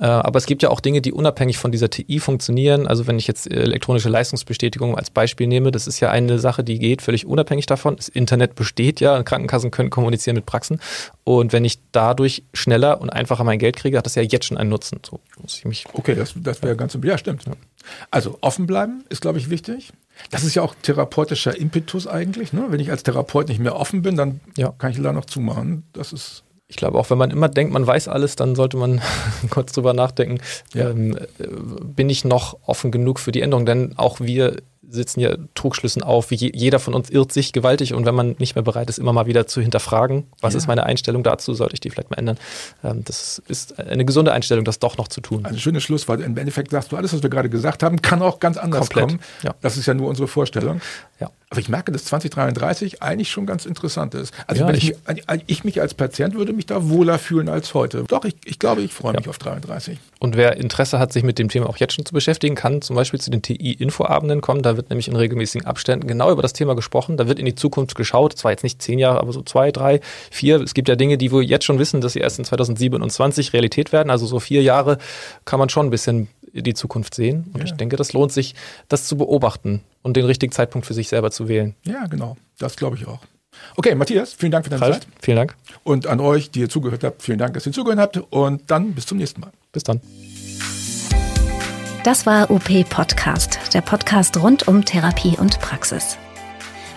Äh, 0.00 0.04
aber 0.04 0.38
es 0.38 0.46
gibt 0.46 0.62
ja 0.62 0.70
auch 0.70 0.80
Dinge, 0.80 1.00
die 1.00 1.12
unabhängig 1.12 1.58
von 1.58 1.72
dieser 1.72 1.90
TI 1.90 2.18
funktionieren. 2.18 2.86
Also 2.86 3.06
wenn 3.06 3.18
ich 3.18 3.26
jetzt 3.26 3.50
elektronische 3.50 4.08
Leistungsbestätigung 4.08 4.96
als 4.96 5.10
Beispiel 5.10 5.46
nehme, 5.46 5.70
das 5.70 5.86
ist 5.86 6.00
ja 6.00 6.10
eine 6.10 6.38
Sache, 6.38 6.64
die 6.64 6.78
geht 6.78 7.02
völlig 7.02 7.26
unabhängig 7.26 7.66
davon. 7.66 7.96
Das 7.96 8.08
Internet 8.08 8.54
besteht 8.54 9.00
ja, 9.00 9.22
Krankenkassen 9.22 9.70
können 9.70 9.90
kommunizieren 9.90 10.36
mit 10.36 10.46
Praxen. 10.46 10.80
Und 11.24 11.52
wenn 11.52 11.64
ich 11.64 11.78
dadurch 11.92 12.42
schneller 12.52 13.00
und 13.00 13.10
einfacher 13.10 13.44
mein 13.44 13.58
Geld 13.58 13.76
kriege, 13.76 13.98
hat 13.98 14.06
das 14.06 14.14
ja 14.14 14.22
jetzt 14.22 14.46
schon 14.46 14.56
einen 14.56 14.70
Nutzen. 14.70 15.00
So 15.04 15.20
muss 15.40 15.58
ich 15.58 15.64
mich. 15.64 15.84
Okay, 15.92 16.14
das, 16.14 16.34
das 16.36 16.62
wäre 16.62 16.76
ganz, 16.76 16.96
ja, 17.02 17.18
stimmt. 17.18 17.44
Also 18.10 18.38
offen 18.40 18.66
bleiben 18.66 19.04
ist, 19.08 19.20
glaube 19.20 19.38
ich, 19.38 19.50
wichtig. 19.50 19.92
Das 20.30 20.44
ist 20.44 20.54
ja 20.54 20.62
auch 20.62 20.74
therapeutischer 20.82 21.58
Impetus 21.58 22.06
eigentlich. 22.06 22.52
Ne? 22.52 22.66
Wenn 22.68 22.80
ich 22.80 22.90
als 22.90 23.02
Therapeut 23.02 23.48
nicht 23.48 23.60
mehr 23.60 23.76
offen 23.76 24.02
bin, 24.02 24.16
dann 24.16 24.40
ja. 24.56 24.72
kann 24.78 24.92
ich 24.92 25.00
da 25.00 25.12
noch 25.12 25.24
zumachen. 25.24 25.84
Das 25.92 26.12
ist 26.12 26.44
ich 26.72 26.76
glaube, 26.76 26.98
auch 26.98 27.10
wenn 27.10 27.18
man 27.18 27.30
immer 27.30 27.50
denkt, 27.50 27.70
man 27.70 27.86
weiß 27.86 28.08
alles, 28.08 28.34
dann 28.34 28.54
sollte 28.54 28.78
man 28.78 29.02
kurz 29.50 29.72
drüber 29.72 29.92
nachdenken, 29.92 30.38
ja. 30.72 30.88
ähm, 30.88 31.18
bin 31.38 32.08
ich 32.08 32.24
noch 32.24 32.56
offen 32.64 32.90
genug 32.90 33.20
für 33.20 33.30
die 33.30 33.42
Änderung? 33.42 33.66
Denn 33.66 33.92
auch 33.98 34.20
wir 34.20 34.56
sitzen 34.92 35.20
ja 35.20 35.36
Trugschlüssen 35.54 36.02
auf, 36.02 36.30
wie 36.30 36.36
jeder 36.36 36.78
von 36.78 36.94
uns 36.94 37.10
irrt 37.10 37.32
sich 37.32 37.52
gewaltig 37.52 37.94
und 37.94 38.04
wenn 38.04 38.14
man 38.14 38.36
nicht 38.38 38.54
mehr 38.54 38.62
bereit 38.62 38.88
ist, 38.90 38.98
immer 38.98 39.12
mal 39.12 39.26
wieder 39.26 39.46
zu 39.46 39.60
hinterfragen, 39.60 40.24
was 40.40 40.54
ja. 40.54 40.58
ist 40.58 40.66
meine 40.66 40.84
Einstellung 40.84 41.22
dazu, 41.22 41.54
sollte 41.54 41.74
ich 41.74 41.80
die 41.80 41.90
vielleicht 41.90 42.10
mal 42.10 42.18
ändern. 42.18 42.38
Ähm, 42.84 43.02
das 43.04 43.42
ist 43.48 43.78
eine 43.78 44.04
gesunde 44.04 44.32
Einstellung, 44.32 44.64
das 44.64 44.78
doch 44.78 44.98
noch 44.98 45.08
zu 45.08 45.20
tun. 45.20 45.44
Also 45.44 45.58
schönes 45.58 45.82
Schlusswort. 45.82 46.20
Im 46.20 46.36
Endeffekt 46.36 46.70
sagst 46.70 46.92
du, 46.92 46.96
alles, 46.96 47.12
was 47.12 47.22
wir 47.22 47.30
gerade 47.30 47.48
gesagt 47.48 47.82
haben, 47.82 48.02
kann 48.02 48.22
auch 48.22 48.38
ganz 48.40 48.56
anders 48.56 48.90
Komplett. 48.90 49.08
kommen. 49.08 49.20
Ja. 49.42 49.54
Das 49.60 49.76
ist 49.76 49.86
ja 49.86 49.94
nur 49.94 50.08
unsere 50.08 50.28
Vorstellung. 50.28 50.80
Ja. 51.20 51.30
Aber 51.50 51.60
ich 51.60 51.68
merke, 51.68 51.92
dass 51.92 52.04
2033 52.06 53.02
eigentlich 53.02 53.30
schon 53.30 53.46
ganz 53.46 53.66
interessant 53.66 54.14
ist. 54.14 54.32
Also 54.46 54.64
ja, 54.64 54.70
ich, 54.70 54.90
ich, 54.90 55.24
ich, 55.46 55.64
mich 55.64 55.80
als 55.80 55.94
Patient 55.94 56.34
würde 56.34 56.52
mich 56.52 56.66
da 56.66 56.88
wohler 56.88 57.18
fühlen 57.18 57.48
als 57.48 57.74
heute. 57.74 58.04
Doch, 58.08 58.24
ich, 58.24 58.36
ich 58.44 58.58
glaube, 58.58 58.80
ich 58.80 58.92
freue 58.92 59.12
mich 59.12 59.28
auf 59.28 59.38
33. 59.38 59.98
Und 60.22 60.36
wer 60.36 60.56
Interesse 60.56 61.00
hat, 61.00 61.12
sich 61.12 61.24
mit 61.24 61.40
dem 61.40 61.48
Thema 61.48 61.68
auch 61.68 61.78
jetzt 61.78 61.94
schon 61.94 62.06
zu 62.06 62.12
beschäftigen, 62.12 62.54
kann 62.54 62.80
zum 62.80 62.94
Beispiel 62.94 63.20
zu 63.20 63.28
den 63.28 63.42
TI-Infoabenden 63.42 64.40
kommen. 64.40 64.62
Da 64.62 64.76
wird 64.76 64.88
nämlich 64.88 65.08
in 65.08 65.16
regelmäßigen 65.16 65.66
Abständen 65.66 66.06
genau 66.06 66.30
über 66.30 66.42
das 66.42 66.52
Thema 66.52 66.76
gesprochen. 66.76 67.16
Da 67.16 67.26
wird 67.26 67.40
in 67.40 67.44
die 67.44 67.56
Zukunft 67.56 67.96
geschaut. 67.96 68.34
Zwar 68.34 68.52
jetzt 68.52 68.62
nicht 68.62 68.80
zehn 68.80 69.00
Jahre, 69.00 69.18
aber 69.18 69.32
so 69.32 69.42
zwei, 69.42 69.72
drei, 69.72 69.98
vier. 70.30 70.60
Es 70.60 70.74
gibt 70.74 70.88
ja 70.88 70.94
Dinge, 70.94 71.18
die 71.18 71.32
wir 71.32 71.42
jetzt 71.42 71.64
schon 71.64 71.80
wissen, 71.80 72.00
dass 72.00 72.12
sie 72.12 72.20
erst 72.20 72.38
in 72.38 72.44
2027 72.44 73.52
Realität 73.52 73.90
werden. 73.90 74.10
Also 74.10 74.26
so 74.26 74.38
vier 74.38 74.62
Jahre 74.62 74.98
kann 75.44 75.58
man 75.58 75.70
schon 75.70 75.88
ein 75.88 75.90
bisschen 75.90 76.28
die 76.52 76.74
Zukunft 76.74 77.16
sehen. 77.16 77.50
Und 77.52 77.58
ja. 77.58 77.64
ich 77.64 77.72
denke, 77.72 77.96
das 77.96 78.12
lohnt 78.12 78.30
sich, 78.30 78.54
das 78.86 79.08
zu 79.08 79.16
beobachten 79.16 79.82
und 80.02 80.16
den 80.16 80.24
richtigen 80.24 80.52
Zeitpunkt 80.52 80.86
für 80.86 80.94
sich 80.94 81.08
selber 81.08 81.32
zu 81.32 81.48
wählen. 81.48 81.74
Ja, 81.82 82.06
genau. 82.06 82.36
Das 82.60 82.76
glaube 82.76 82.96
ich 82.96 83.08
auch. 83.08 83.18
Okay, 83.76 83.94
Matthias, 83.94 84.32
vielen 84.32 84.52
Dank 84.52 84.64
für 84.64 84.70
deine 84.70 84.82
Ralf, 84.82 85.00
Zeit. 85.00 85.06
Vielen 85.20 85.36
Dank. 85.36 85.54
Und 85.84 86.06
an 86.06 86.20
euch, 86.20 86.50
die 86.50 86.60
ihr 86.60 86.68
zugehört 86.68 87.04
habt, 87.04 87.22
vielen 87.22 87.38
Dank, 87.38 87.54
dass 87.54 87.66
ihr 87.66 87.72
zugehört 87.72 88.00
habt. 88.00 88.20
Und 88.30 88.70
dann 88.70 88.92
bis 88.92 89.06
zum 89.06 89.18
nächsten 89.18 89.40
Mal. 89.40 89.50
Bis 89.72 89.82
dann. 89.82 90.00
Das 92.04 92.26
war 92.26 92.50
UP 92.50 92.68
Podcast, 92.88 93.60
der 93.74 93.80
Podcast 93.80 94.36
rund 94.36 94.66
um 94.66 94.84
Therapie 94.84 95.36
und 95.38 95.60
Praxis. 95.60 96.18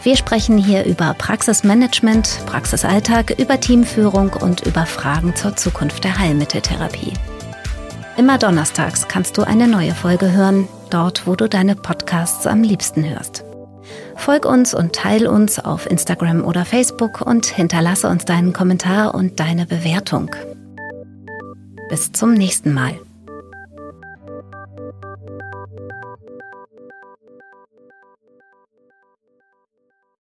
Wir 0.02 0.18
sprechen 0.18 0.58
hier 0.58 0.84
über 0.86 1.14
Praxismanagement, 1.14 2.42
Praxisalltag, 2.46 3.40
über 3.40 3.60
Teamführung 3.60 4.34
und 4.34 4.62
über 4.66 4.86
Fragen 4.86 5.36
zur 5.36 5.56
Zukunft 5.56 6.04
der 6.04 6.18
Heilmitteltherapie. 6.18 7.14
Immer 8.18 8.38
donnerstags 8.38 9.08
kannst 9.08 9.38
du 9.38 9.44
eine 9.44 9.68
neue 9.68 9.94
Folge 9.94 10.32
hören, 10.32 10.68
dort 10.90 11.28
wo 11.28 11.36
du 11.36 11.50
deine 11.50 11.76
Podcasts 11.76 12.48
am 12.48 12.64
liebsten 12.64 13.08
hörst. 13.08 13.45
Folg 14.16 14.46
uns 14.46 14.74
und 14.74 14.94
teil 14.94 15.28
uns 15.28 15.60
auf 15.60 15.90
Instagram 15.90 16.44
oder 16.44 16.66
Facebook 16.66 17.22
und 17.22 17.46
hinterlasse 17.46 18.08
uns 18.10 18.26
deinen 18.26 18.54
Kommentar 18.54 19.14
und 19.14 19.40
deine 19.40 19.66
Bewertung. 19.66 20.32
Bis 21.90 22.12
zum 22.12 22.34
nächsten 22.34 22.74
Mal. 22.74 23.00